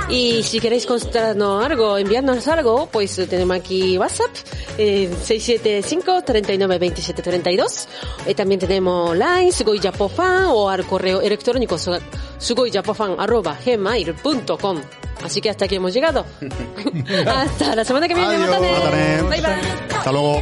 [0.09, 4.31] Y si queréis contarnos algo, enviarnos algo, pues tenemos aquí WhatsApp,
[4.77, 7.87] eh, 675-392732.
[8.25, 11.77] Eh, también tenemos Line, sugoyapofan o al correo electrónico
[12.39, 14.81] sugoyapofan arroba gmail.com.
[15.27, 16.25] Así que hasta aquí hemos llegado.
[17.27, 18.35] hasta la semana que viene.
[18.35, 19.29] Adiós.
[19.29, 19.97] Bye bye.
[19.97, 20.41] Hasta luego.